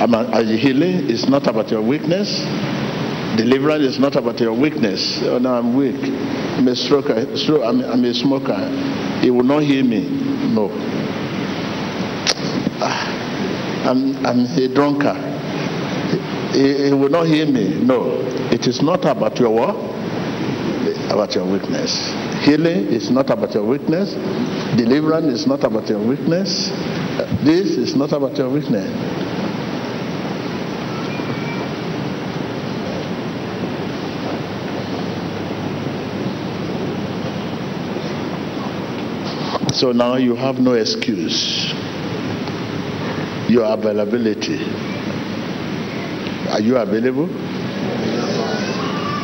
Are 0.00 0.40
you 0.42 0.56
healing 0.56 1.10
is 1.10 1.28
not 1.28 1.46
about 1.46 1.70
your 1.70 1.82
weakness. 1.82 2.40
Deliverance 3.36 3.84
is 3.84 3.98
not 3.98 4.16
about 4.16 4.40
your 4.40 4.54
weakness. 4.54 5.20
Oh 5.24 5.36
no, 5.36 5.52
I'm 5.52 5.76
weak. 5.76 6.00
I'm 6.00 6.66
a 6.66 6.74
smoker. 6.74 7.12
I'm, 7.12 7.84
I'm 7.84 8.02
a 8.02 8.14
smoker. 8.14 8.56
He 9.20 9.30
will 9.30 9.44
not 9.44 9.62
hear 9.62 9.84
me. 9.84 10.08
No. 10.54 10.70
Ah, 12.80 13.90
I'm, 13.90 14.24
I'm 14.24 14.46
a 14.46 14.68
drunkard. 14.74 15.20
He, 16.54 16.86
he 16.86 16.92
will 16.94 17.10
not 17.10 17.26
hear 17.26 17.44
me. 17.44 17.74
No. 17.84 18.22
It 18.50 18.66
is 18.66 18.80
not 18.80 19.04
about 19.04 19.38
your 19.38 19.50
what? 19.50 19.76
About 21.12 21.34
your 21.34 21.44
weakness. 21.44 22.21
Healing 22.44 22.86
is 22.92 23.10
not 23.10 23.30
about 23.30 23.54
your 23.54 23.64
weakness. 23.64 24.14
Deliverance 24.76 25.26
is 25.32 25.46
not 25.46 25.62
about 25.62 25.88
your 25.88 26.00
weakness. 26.00 26.70
Uh, 26.70 27.38
this 27.44 27.76
is 27.76 27.94
not 27.94 28.12
about 28.12 28.36
your 28.36 28.50
weakness. 28.50 28.90
So 39.78 39.92
now 39.92 40.16
you 40.16 40.34
have 40.34 40.58
no 40.58 40.74
excuse. 40.74 41.72
Your 43.48 43.64
availability. 43.72 44.62
Are 46.50 46.60
you 46.60 46.76
available? 46.76 47.26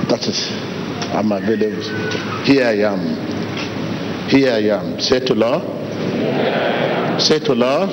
That 0.08 0.26
is, 0.26 0.50
I'm 1.12 1.32
available. 1.32 1.82
Here 2.44 2.66
I 2.66 2.78
am. 2.84 4.28
Here 4.28 4.52
I 4.52 4.62
am. 4.78 5.00
Say 5.00 5.20
to 5.20 5.34
Lord. 5.34 5.62
Say 7.20 7.38
to 7.40 7.54
Lord. 7.54 7.90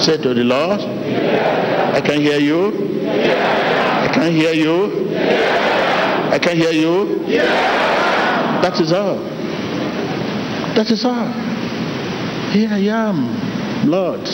Say 0.00 0.16
to 0.18 0.34
the 0.34 0.44
Lord. 0.44 0.80
I 0.80 2.00
can 2.00 2.20
hear 2.20 2.38
you. 2.38 2.68
I 3.08 4.10
can 4.12 4.32
hear 4.32 4.52
you. 4.52 5.08
I 6.32 6.38
can 6.38 6.56
hear 6.56 6.72
you. 6.72 7.18
That 8.62 8.80
is 8.80 8.92
all. 8.92 9.18
That 10.74 10.90
is 10.90 11.04
all. 11.04 11.32
Here 12.50 12.68
I 12.70 12.78
am, 12.78 13.88
Lord. 13.88 14.28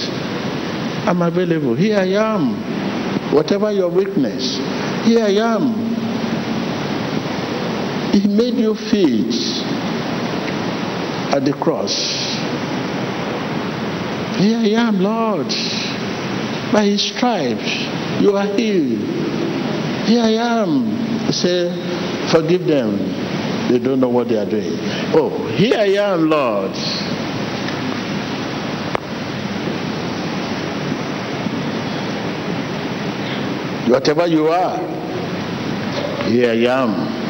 I'm 1.07 1.23
available. 1.23 1.75
Here 1.75 1.99
I 1.99 2.12
am. 2.15 3.33
Whatever 3.33 3.73
your 3.73 3.88
weakness, 3.88 4.57
here 5.07 5.25
I 5.25 5.31
am. 5.37 5.91
He 8.12 8.29
made 8.29 8.55
you 8.55 8.75
fit 8.75 9.35
at 11.35 11.44
the 11.44 11.53
cross. 11.55 11.92
Here 14.38 14.59
I 14.59 14.88
am, 14.88 15.01
Lord. 15.01 15.48
By 16.72 16.85
his 16.87 17.03
stripes, 17.03 17.70
you 18.20 18.37
are 18.37 18.46
healed. 18.46 19.01
Here 20.07 20.22
I 20.22 20.62
am. 20.62 21.33
Said, 21.33 22.31
forgive 22.31 22.66
them 22.66 22.98
they 23.72 23.79
don't 23.79 24.01
know 24.01 24.09
what 24.11 24.29
they 24.29 24.37
are 24.37 24.44
doing. 24.44 24.77
Oh, 25.14 25.46
here 25.57 25.79
I 25.79 25.87
am, 25.94 26.29
Lord. 26.29 26.72
Whatever 33.88 34.27
you 34.27 34.48
are, 34.48 34.77
here 36.29 36.51
I 36.51 36.83
am. 36.83 37.21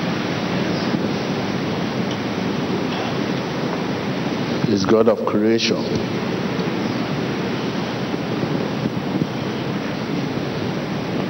Is 4.72 4.86
God 4.86 5.08
of 5.08 5.26
creation. 5.26 5.76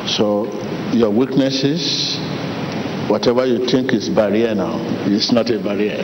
So 0.07 0.47
your 0.93 1.11
weaknesses 1.11 2.19
Whatever 3.09 3.45
you 3.45 3.67
think 3.67 3.93
is 3.93 4.09
barrier 4.09 4.55
now, 4.55 4.79
it's 5.05 5.33
not 5.33 5.51
a 5.51 5.59
barrier. 5.59 6.01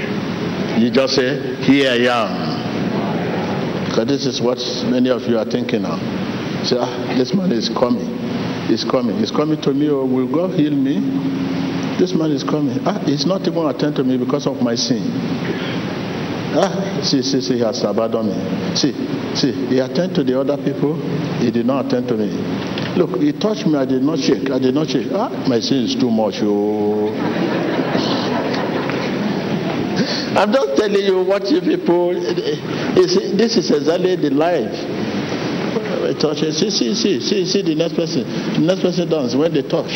You 0.79 0.90
just 0.90 1.14
say, 1.14 1.55
Here 1.64 1.90
I 1.90 2.05
am. 2.12 3.85
Because 3.87 4.07
this 4.09 4.27
is 4.27 4.42
what 4.42 4.59
many 4.90 5.09
of 5.09 5.22
you 5.22 5.38
are 5.38 5.44
thinking 5.44 5.83
now. 5.83 5.96
Say, 6.64 6.77
ah, 6.79 7.14
this 7.16 7.33
man 7.33 7.53
is 7.53 7.70
coming. 7.70 8.18
He's 8.66 8.85
coming. 8.85 9.16
He's 9.16 9.31
coming 9.31 9.61
to 9.62 9.72
me, 9.72 9.88
or 9.88 10.03
oh, 10.03 10.05
will 10.05 10.27
God 10.27 10.59
heal 10.59 10.72
me? 10.72 10.98
This 11.98 12.12
man 12.12 12.31
is 12.31 12.44
coming. 12.44 12.79
Ah, 12.85 12.98
he's 13.07 13.24
not 13.24 13.46
even 13.46 13.64
attend 13.66 13.96
to 13.96 14.05
me 14.05 14.18
because 14.18 14.46
of 14.46 14.61
my 14.61 14.74
sin. 14.74 15.01
Ah, 16.53 16.88
see, 17.02 17.22
see, 17.22 17.40
see, 17.40 17.54
he 17.54 17.61
has 17.61 17.82
abandoned 17.82 18.28
me. 18.28 18.76
See, 18.76 18.92
see, 19.34 19.52
he 19.68 19.78
attend 19.80 20.14
to 20.16 20.24
the 20.24 20.38
other 20.40 20.56
people. 20.56 20.96
He 21.38 21.50
did 21.50 21.66
not 21.66 21.87
attend 21.87 22.08
to 22.08 22.14
me. 22.16 22.28
Look, 22.96 23.20
he 23.20 23.32
touched 23.32 23.66
me. 23.66 23.76
I 23.76 23.84
did 23.84 24.02
not 24.02 24.18
shake. 24.18 24.50
I 24.50 24.58
did 24.58 24.74
not 24.74 24.88
shake. 24.88 25.08
Ah, 25.12 25.28
my 25.48 25.61
sin 25.61 25.84
is 25.84 25.94
too 25.94 26.11
much. 26.11 26.37
Oh. 26.42 27.08
I'm 30.38 30.52
just 30.52 30.76
telling 30.76 31.04
you 31.04 31.22
what 31.24 31.48
you 31.50 31.61
people. 31.61 32.12
This 32.14 33.56
is 33.56 33.70
exactly 33.70 34.16
the 34.16 34.30
life. 34.30 34.70
Touch 36.20 36.42
it. 36.42 36.52
See, 36.54 36.70
see, 36.70 36.94
see, 36.94 37.20
see, 37.20 37.44
see 37.44 37.62
the 37.62 37.74
next 37.74 37.94
person. 37.94 38.22
The 38.54 38.61
next 38.61 38.80
person 38.80 39.08
dance 39.08 39.34
when 39.34 39.52
they 39.52 39.62
touch. 39.62 39.90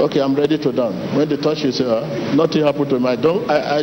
Okay, 0.00 0.20
I'm 0.20 0.34
ready 0.34 0.56
to 0.58 0.72
dance. 0.72 0.94
When 1.16 1.28
they 1.28 1.36
touch, 1.36 1.64
you 1.64 1.72
say, 1.72 1.84
ah, 1.86 2.34
nothing 2.34 2.62
happened 2.62 2.90
to 2.90 3.00
me. 3.00 3.08
I 3.08 3.16
don't. 3.16 3.50
I, 3.50 3.56
I, 3.56 3.82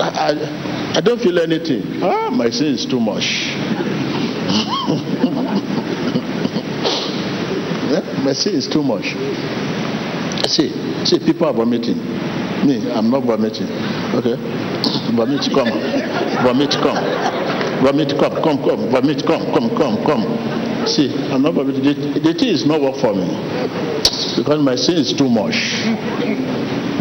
I, 0.00 0.30
I 0.30 0.77
don't 1.00 1.20
feel 1.20 1.38
anything. 1.38 2.02
Ah, 2.02 2.30
my 2.30 2.50
sin 2.50 2.74
is 2.74 2.86
too 2.86 3.00
much. 3.00 3.54
My 8.24 8.32
sin 8.34 8.54
is 8.56 8.68
too 8.68 8.82
much. 8.82 9.14
See, 10.46 10.68
see, 11.06 11.18
people 11.18 11.46
are 11.46 11.52
vomiting. 11.54 11.96
Me, 12.66 12.90
I'm 12.92 13.10
not 13.10 13.22
vomiting. 13.24 13.66
Okay? 14.14 14.36
Vomit, 15.16 15.48
come. 15.54 15.70
Vomit, 16.44 16.72
come. 16.82 16.98
Vomit, 17.82 18.10
come, 18.18 18.42
come, 18.42 18.58
come. 18.58 18.90
Vomit, 18.90 19.24
come, 19.26 19.44
come, 19.54 19.70
come, 19.76 19.96
come. 20.04 20.86
See, 20.86 21.10
I'm 21.30 21.42
not 21.42 21.54
vomiting. 21.54 21.82
The, 21.82 22.20
the 22.20 22.34
thing 22.34 22.48
is 22.48 22.66
not 22.66 22.80
work 22.80 22.96
for 22.96 23.14
me. 23.14 23.26
Because 24.36 24.60
my 24.62 24.76
sin 24.76 24.96
is 24.96 25.12
too 25.12 25.28
much. 25.28 25.54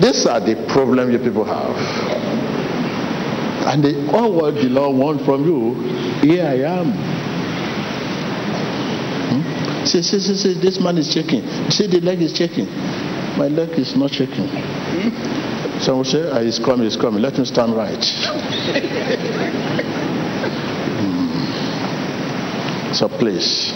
These 0.01 0.25
are 0.27 0.39
the 0.39 0.55
problem 0.69 1.11
you 1.11 1.19
people 1.19 1.43
have. 1.43 2.16
And 3.67 3.83
the, 3.83 4.11
all 4.13 4.31
what 4.31 4.55
the 4.55 4.69
Lord 4.69 4.95
wants 4.95 5.25
from 5.25 5.43
you, 5.43 5.73
here 6.21 6.45
I 6.45 6.63
am. 6.63 6.95
See, 9.85 10.01
see, 10.03 10.19
see, 10.19 10.35
see, 10.35 10.53
this 10.53 10.79
man 10.79 10.97
is 10.97 11.11
shaking. 11.11 11.41
See, 11.69 11.87
the 11.87 11.99
leg 12.01 12.21
is 12.21 12.35
shaking. 12.35 12.65
My 13.37 13.47
leg 13.47 13.69
is 13.79 13.95
not 13.95 14.11
shaking. 14.11 14.47
Some 15.79 15.97
will 15.97 16.05
say, 16.05 16.29
ah, 16.29 16.41
he's 16.41 16.59
coming, 16.59 16.83
he's 16.83 16.97
coming. 16.97 17.21
Let 17.21 17.37
him 17.37 17.45
stand 17.45 17.75
right. 17.75 18.03
Hmm. 20.97 22.93
So 22.93 23.07
please, 23.07 23.71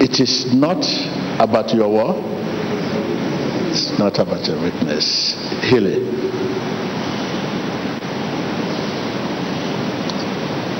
it 0.00 0.18
is 0.18 0.52
not 0.54 0.86
about 1.38 1.74
your 1.74 1.88
war. 1.88 2.14
It's 3.70 3.96
not 3.98 4.18
about 4.18 4.46
your 4.46 4.60
weakness. 4.62 5.34
Healing. 5.62 6.51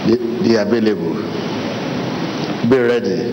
Be, 0.07 0.17
be 0.43 0.55
available. 0.57 1.15
Be 2.69 2.79
ready. 2.79 3.33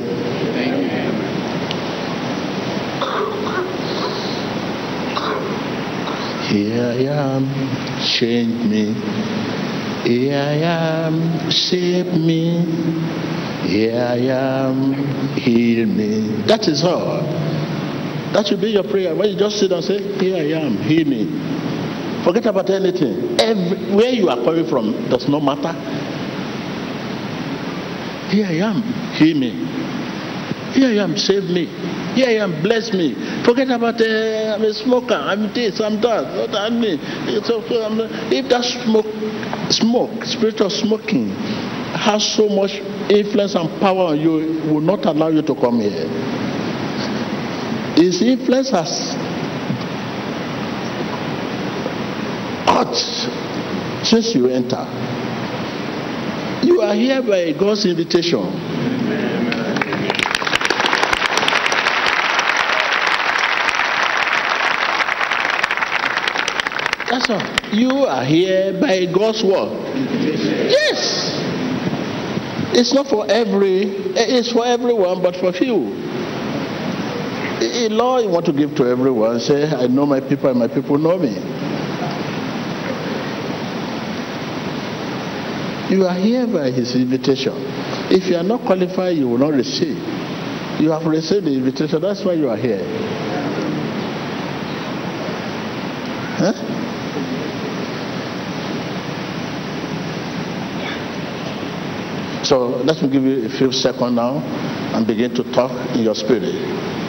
Here 6.49 6.83
I 6.83 7.03
am, 7.13 7.45
change 8.03 8.65
me. 8.65 8.93
Here 10.03 10.37
I 10.39 11.07
am, 11.07 11.51
save 11.51 12.07
me. 12.13 12.65
Here 13.67 14.01
I 14.01 14.17
am, 14.33 14.93
heal 15.35 15.85
me. 15.85 16.43
That 16.47 16.67
is 16.67 16.83
all. 16.83 17.21
That 18.33 18.47
should 18.47 18.61
be 18.61 18.69
your 18.69 18.83
prayer. 18.83 19.15
When 19.15 19.29
you 19.29 19.37
just 19.37 19.59
sit 19.59 19.71
and 19.71 19.83
say, 19.83 20.01
Here 20.17 20.37
I 20.37 20.65
am, 20.65 20.77
heal 20.77 21.07
me. 21.07 22.23
Forget 22.23 22.45
about 22.47 22.69
anything. 22.69 23.39
Every, 23.39 23.95
where 23.95 24.11
you 24.11 24.29
are 24.29 24.37
coming 24.37 24.67
from 24.67 25.09
does 25.09 25.27
not 25.27 25.43
matter. 25.43 25.73
Here 28.29 28.45
I 28.45 28.61
am, 28.61 28.83
heal 29.13 29.37
me. 29.37 29.51
Here 30.73 30.89
I 30.89 31.03
am, 31.03 31.17
save 31.17 31.45
me. 31.45 31.65
Here 32.13 32.27
I 32.27 32.43
am, 32.43 32.61
bless 32.61 32.93
me. 32.93 33.15
Forget 33.43 33.71
about 33.71 33.99
uh, 33.99 34.53
I'm 34.55 34.61
a 34.61 34.73
smoker, 34.73 35.15
I'm 35.15 35.51
this, 35.51 35.79
I'm 35.81 35.99
that. 36.01 36.37
What 36.37 36.55
I 36.55 36.69
mean, 36.69 36.99
it's 37.27 37.49
okay, 37.49 37.83
I'm, 37.83 37.99
if 38.31 38.47
that 38.49 38.63
smoke, 38.63 39.07
smoke, 39.71 40.25
spiritual 40.25 40.69
smoking 40.69 41.29
has 41.97 42.35
so 42.35 42.47
much 42.49 42.73
influence 43.09 43.55
and 43.55 43.67
power 43.81 44.13
on 44.13 44.19
you, 44.19 44.61
will 44.71 44.81
not 44.81 45.05
allow 45.05 45.29
you 45.29 45.41
to 45.41 45.55
come 45.55 45.79
here. 45.79 46.07
His 47.95 48.21
influence 48.21 48.69
has 48.69 49.15
hot 52.69 52.95
since 54.05 54.35
you 54.35 54.47
enter. 54.49 54.85
You 56.63 56.81
are 56.81 56.93
here 56.93 57.21
by 57.21 57.51
God's 57.53 57.85
invitation. 57.85 58.43
That's 67.09 67.29
all. 67.29 67.41
You 67.73 68.05
are 68.05 68.23
here 68.23 68.79
by 68.79 69.05
God's 69.05 69.43
word. 69.43 69.71
Yes. 70.69 71.39
It's 72.71 72.93
not 72.93 73.07
for 73.07 73.25
every, 73.29 73.83
it's 74.15 74.51
for 74.51 74.65
everyone, 74.65 75.21
but 75.23 75.35
for 75.35 75.51
few. 75.51 75.93
A 77.61 77.89
law 77.89 78.19
you 78.19 78.29
want 78.29 78.45
to 78.45 78.53
give 78.53 78.75
to 78.75 78.85
everyone, 78.85 79.39
say, 79.39 79.69
I 79.69 79.87
know 79.87 80.05
my 80.05 80.21
people 80.21 80.49
and 80.49 80.59
my 80.59 80.67
people 80.67 80.97
know 80.97 81.17
me. 81.17 81.35
You 85.89 86.05
are 86.05 86.13
here 86.13 86.45
by 86.45 86.69
his 86.69 86.95
invitation. 86.95 87.53
If 88.11 88.29
you 88.29 88.35
are 88.35 88.43
not 88.43 88.61
qualified, 88.61 89.17
you 89.17 89.27
will 89.27 89.39
not 89.39 89.53
receive. 89.53 89.97
You 90.79 90.91
have 90.91 91.05
received 91.05 91.45
the 91.45 91.51
invitation, 91.51 91.99
that's 91.99 92.23
why 92.23 92.33
you 92.33 92.47
are 92.47 92.55
here. 92.55 92.79
Huh? 96.37 96.53
So 102.45 102.67
let 102.85 103.01
me 103.01 103.09
give 103.09 103.23
you 103.23 103.45
a 103.45 103.49
few 103.49 103.71
seconds 103.71 104.13
now 104.13 104.37
and 104.93 105.07
begin 105.07 105.33
to 105.35 105.43
talk 105.51 105.71
in 105.95 106.03
your 106.03 106.15
spirit. 106.15 106.53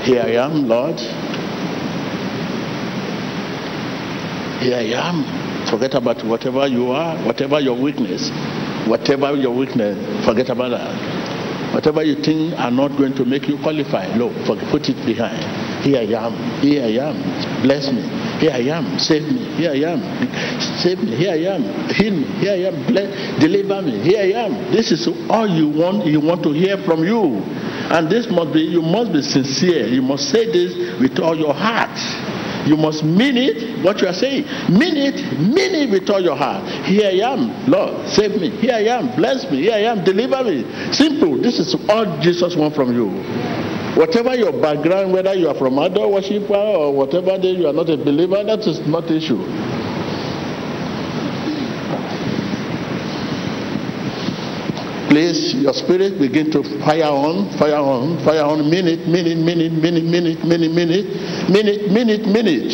Here 0.04 0.22
I 0.22 0.42
am, 0.42 0.66
Lord. 0.66 0.98
Here 4.60 4.76
I 4.76 4.88
am. 4.96 5.68
Forget 5.68 5.94
about 5.94 6.24
whatever 6.24 6.66
you 6.66 6.90
are, 6.90 7.16
whatever 7.24 7.60
your 7.60 7.80
weakness, 7.80 8.30
whatever 8.90 9.34
your 9.36 9.54
weakness, 9.54 9.96
forget 10.26 10.50
about 10.50 10.70
that. 10.70 11.30
Whatever 11.72 12.02
you 12.02 12.16
think 12.16 12.58
are 12.58 12.70
not 12.72 12.98
going 12.98 13.14
to 13.14 13.24
make 13.24 13.46
you 13.46 13.56
qualify, 13.62 14.04
look, 14.16 14.34
put 14.44 14.88
it 14.88 15.06
behind. 15.06 15.38
Here 15.84 16.00
I 16.00 16.26
am. 16.26 16.34
Here 16.60 16.82
I 16.82 16.98
am. 16.98 17.62
Bless 17.62 17.92
me. 17.92 18.02
Here 18.40 18.50
I 18.50 18.76
am. 18.76 18.98
Save 18.98 19.22
me. 19.22 19.44
Here 19.54 19.70
I 19.70 19.92
am. 19.92 20.00
Save 20.82 20.98
me. 20.98 21.14
Here 21.14 21.30
I 21.30 21.54
am. 21.54 21.62
Heal 21.94 22.12
me. 22.12 22.24
Here 22.42 22.52
I 22.52 22.74
am. 22.74 22.86
Bless, 22.86 23.40
deliver 23.40 23.82
me. 23.82 24.00
Here 24.02 24.18
I 24.18 24.46
am. 24.46 24.72
This 24.72 24.90
is 24.90 25.06
all 25.30 25.46
you 25.46 25.68
want. 25.68 26.06
You 26.06 26.18
want 26.18 26.42
to 26.42 26.50
hear 26.50 26.76
from 26.78 27.04
you. 27.04 27.38
And 27.94 28.10
this 28.10 28.28
must 28.28 28.52
be, 28.52 28.62
you 28.62 28.82
must 28.82 29.12
be 29.12 29.22
sincere. 29.22 29.86
You 29.86 30.02
must 30.02 30.28
say 30.28 30.46
this 30.46 31.00
with 31.00 31.20
all 31.20 31.36
your 31.36 31.54
heart. 31.54 31.96
You 32.66 32.76
must 32.76 33.02
mean 33.04 33.36
it, 33.36 33.84
what 33.84 34.00
you 34.00 34.08
are 34.08 34.14
saying. 34.14 34.44
Mean 34.68 34.96
it, 34.96 35.16
mean 35.38 35.74
it 35.74 35.90
with 35.90 36.08
all 36.10 36.20
your 36.20 36.36
heart. 36.36 36.64
Here 36.86 37.08
I 37.08 37.32
am, 37.32 37.66
Lord, 37.66 38.08
save 38.08 38.40
me. 38.40 38.50
Here 38.50 38.74
I 38.74 38.84
am, 38.84 39.16
bless 39.16 39.50
me. 39.50 39.62
Here 39.62 39.74
I 39.74 39.84
am, 39.90 40.04
deliver 40.04 40.44
me. 40.44 40.64
Simple. 40.92 41.40
This 41.40 41.58
is 41.58 41.74
all 41.88 42.20
Jesus 42.20 42.56
wants 42.56 42.76
from 42.76 42.92
you. 42.94 43.08
Whatever 43.96 44.34
your 44.34 44.52
background, 44.52 45.12
whether 45.12 45.34
you 45.34 45.48
are 45.48 45.54
from 45.54 45.78
other 45.78 46.06
worshiper 46.06 46.54
or 46.54 46.94
whatever 46.94 47.36
day 47.38 47.50
you 47.50 47.66
are 47.66 47.72
not 47.72 47.90
a 47.90 47.96
believer, 47.96 48.42
that 48.44 48.60
is 48.60 48.78
not 48.86 49.10
issue. 49.10 49.40
Please, 55.10 55.54
your 55.54 55.74
spirit 55.74 56.20
begin 56.20 56.52
to 56.52 56.62
fire 56.84 57.02
on, 57.02 57.50
fire 57.58 57.74
on, 57.74 58.24
fire 58.24 58.44
on, 58.44 58.70
minute, 58.70 59.08
minute, 59.08 59.38
minute, 59.38 59.72
minute, 59.72 60.04
minute, 60.04 60.44
minute, 60.44 60.70
minute, 60.70 61.50
minute, 61.50 61.90
minute, 61.90 62.26
minute. 62.28 62.72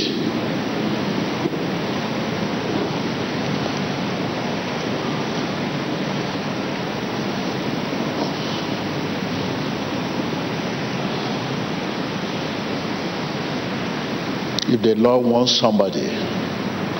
If 14.68 14.82
the 14.82 14.94
Lord 14.94 15.24
wants 15.24 15.58
somebody, 15.58 16.00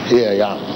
here 0.09 0.31
I 0.31 0.57
am. 0.57 0.76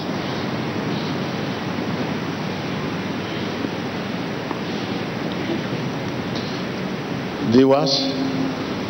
Viewers 7.53 7.93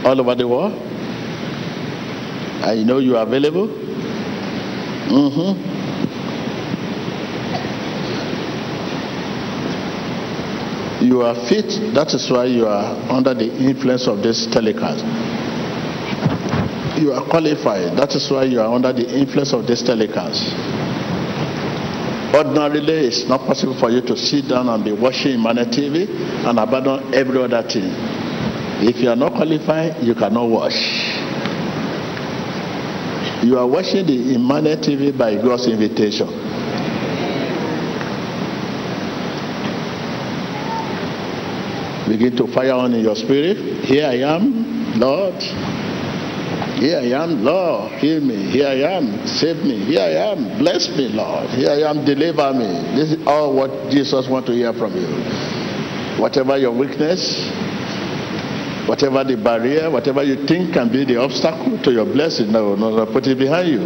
all 0.04 0.20
over 0.20 0.34
the 0.34 0.46
world, 0.46 0.72
I 2.62 2.82
know 2.84 2.98
you 2.98 3.16
are 3.16 3.22
available. 3.26 3.68
Mm-hmm. 5.08 5.66
You 11.04 11.22
are 11.22 11.34
fit, 11.48 11.94
that 11.94 12.12
is 12.14 12.30
why 12.30 12.44
you 12.44 12.66
are 12.66 12.94
under 13.10 13.32
the 13.34 13.50
influence 13.56 14.06
of 14.06 14.22
this 14.22 14.46
telecast 14.46 15.04
you 17.00 17.12
are 17.12 17.24
qualified. 17.24 17.96
That 17.96 18.14
is 18.14 18.30
why 18.30 18.44
you 18.44 18.60
are 18.60 18.72
under 18.72 18.92
the 18.92 19.08
influence 19.18 19.52
of 19.54 19.66
this 19.66 19.82
telecast. 19.82 20.44
Ordinarily, 22.36 23.08
it's 23.08 23.26
not 23.26 23.40
possible 23.46 23.74
for 23.78 23.90
you 23.90 24.00
to 24.02 24.16
sit 24.16 24.48
down 24.48 24.68
and 24.68 24.84
be 24.84 24.92
watching 24.92 25.34
Emmanuel 25.34 25.66
TV 25.66 26.06
and 26.46 26.58
abandon 26.58 27.12
every 27.14 27.42
other 27.42 27.62
thing. 27.66 28.19
If 28.82 28.96
you 28.96 29.10
are 29.10 29.16
not 29.16 29.32
qualified, 29.32 30.02
you 30.02 30.14
cannot 30.14 30.48
watch. 30.48 30.74
You 33.44 33.58
are 33.58 33.66
watching 33.66 34.06
the 34.06 34.34
Emmanuel 34.34 34.76
TV 34.76 35.16
by 35.16 35.36
God's 35.36 35.66
invitation. 35.66 36.28
Begin 42.08 42.36
to 42.36 42.46
fire 42.52 42.72
on 42.72 42.92
in 42.92 43.04
your 43.04 43.16
spirit. 43.16 43.84
Here 43.84 44.06
I 44.06 44.18
am, 44.34 44.98
Lord. 44.98 45.40
Here 46.80 46.98
I 46.98 47.22
am, 47.22 47.44
Lord, 47.44 47.92
heal 48.00 48.20
me. 48.20 48.50
Here 48.50 48.66
I 48.66 48.96
am, 48.96 49.26
save 49.26 49.62
me. 49.64 49.84
Here 49.84 50.00
I 50.00 50.32
am, 50.32 50.58
bless 50.58 50.88
me, 50.88 51.08
Lord. 51.08 51.50
Here 51.50 51.70
I 51.70 51.88
am, 51.88 52.04
deliver 52.04 52.52
me. 52.54 52.96
This 52.96 53.12
is 53.12 53.26
all 53.26 53.54
what 53.54 53.70
Jesus 53.90 54.28
wants 54.28 54.48
to 54.48 54.54
hear 54.54 54.72
from 54.72 54.96
you. 54.96 55.06
Whatever 56.20 56.56
your 56.56 56.72
weakness, 56.72 57.20
whatever 58.86 59.24
the 59.24 59.36
barrier, 59.36 59.90
whatever 59.90 60.22
you 60.22 60.46
think 60.46 60.72
can 60.72 60.90
be 60.90 61.04
the 61.04 61.16
obstacle 61.16 61.78
to 61.82 61.92
your 61.92 62.04
blessing, 62.04 62.50
no, 62.52 62.74
no, 62.74 62.94
no, 62.96 63.06
put 63.06 63.26
it 63.26 63.38
behind 63.38 63.68
you. 63.68 63.80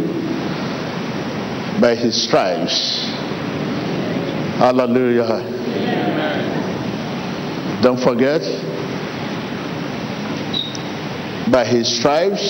By 1.81 1.95
his 1.95 2.23
stripes. 2.23 3.05
Hallelujah. 4.57 5.53
Don't 7.81 7.99
forget, 7.99 8.41
by 11.51 11.65
his 11.65 11.99
stripes 11.99 12.41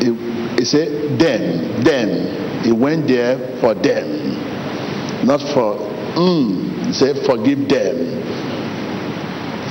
he, 0.00 0.14
he 0.56 0.64
said 0.64 1.18
them 1.18 1.82
them 1.82 2.62
he 2.62 2.70
went 2.70 3.08
there 3.08 3.58
for 3.60 3.74
them 3.74 5.26
not 5.26 5.40
for 5.52 5.88
Mm, 6.18 6.92
say, 6.92 7.14
forgive 7.24 7.68
them. 7.68 8.47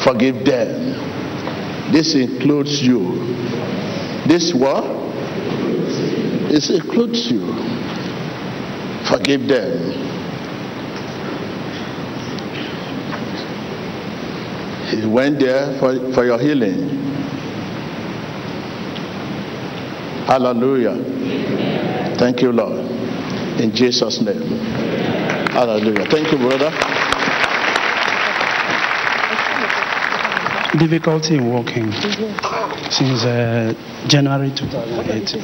Forgive 0.08 0.46
them. 0.46 1.92
This 1.92 2.16
includes 2.16 2.82
you. 2.82 3.36
This 4.26 4.54
what? 4.54 4.86
This 6.50 6.70
includes 6.70 7.30
you. 7.30 7.42
Forgive 9.10 9.50
them. 9.50 9.92
He 14.92 15.06
went 15.06 15.40
there 15.42 15.78
for, 15.80 16.14
for 16.14 16.24
your 16.24 16.40
healing. 16.40 16.88
Hallelujah. 20.26 22.16
Thank 22.18 22.42
you, 22.42 22.54
Lord. 22.54 22.80
In 23.60 23.76
Jesus' 23.76 24.22
name. 24.22 24.42
Hallelujah. 25.52 26.06
Thank 26.10 26.32
you, 26.32 26.38
brother. 26.38 26.97
Difficulty 30.78 31.36
in 31.36 31.50
walking 31.50 31.92
since 32.92 33.24
uh, 33.24 33.74
January 34.08 34.52
2008. 34.52 35.38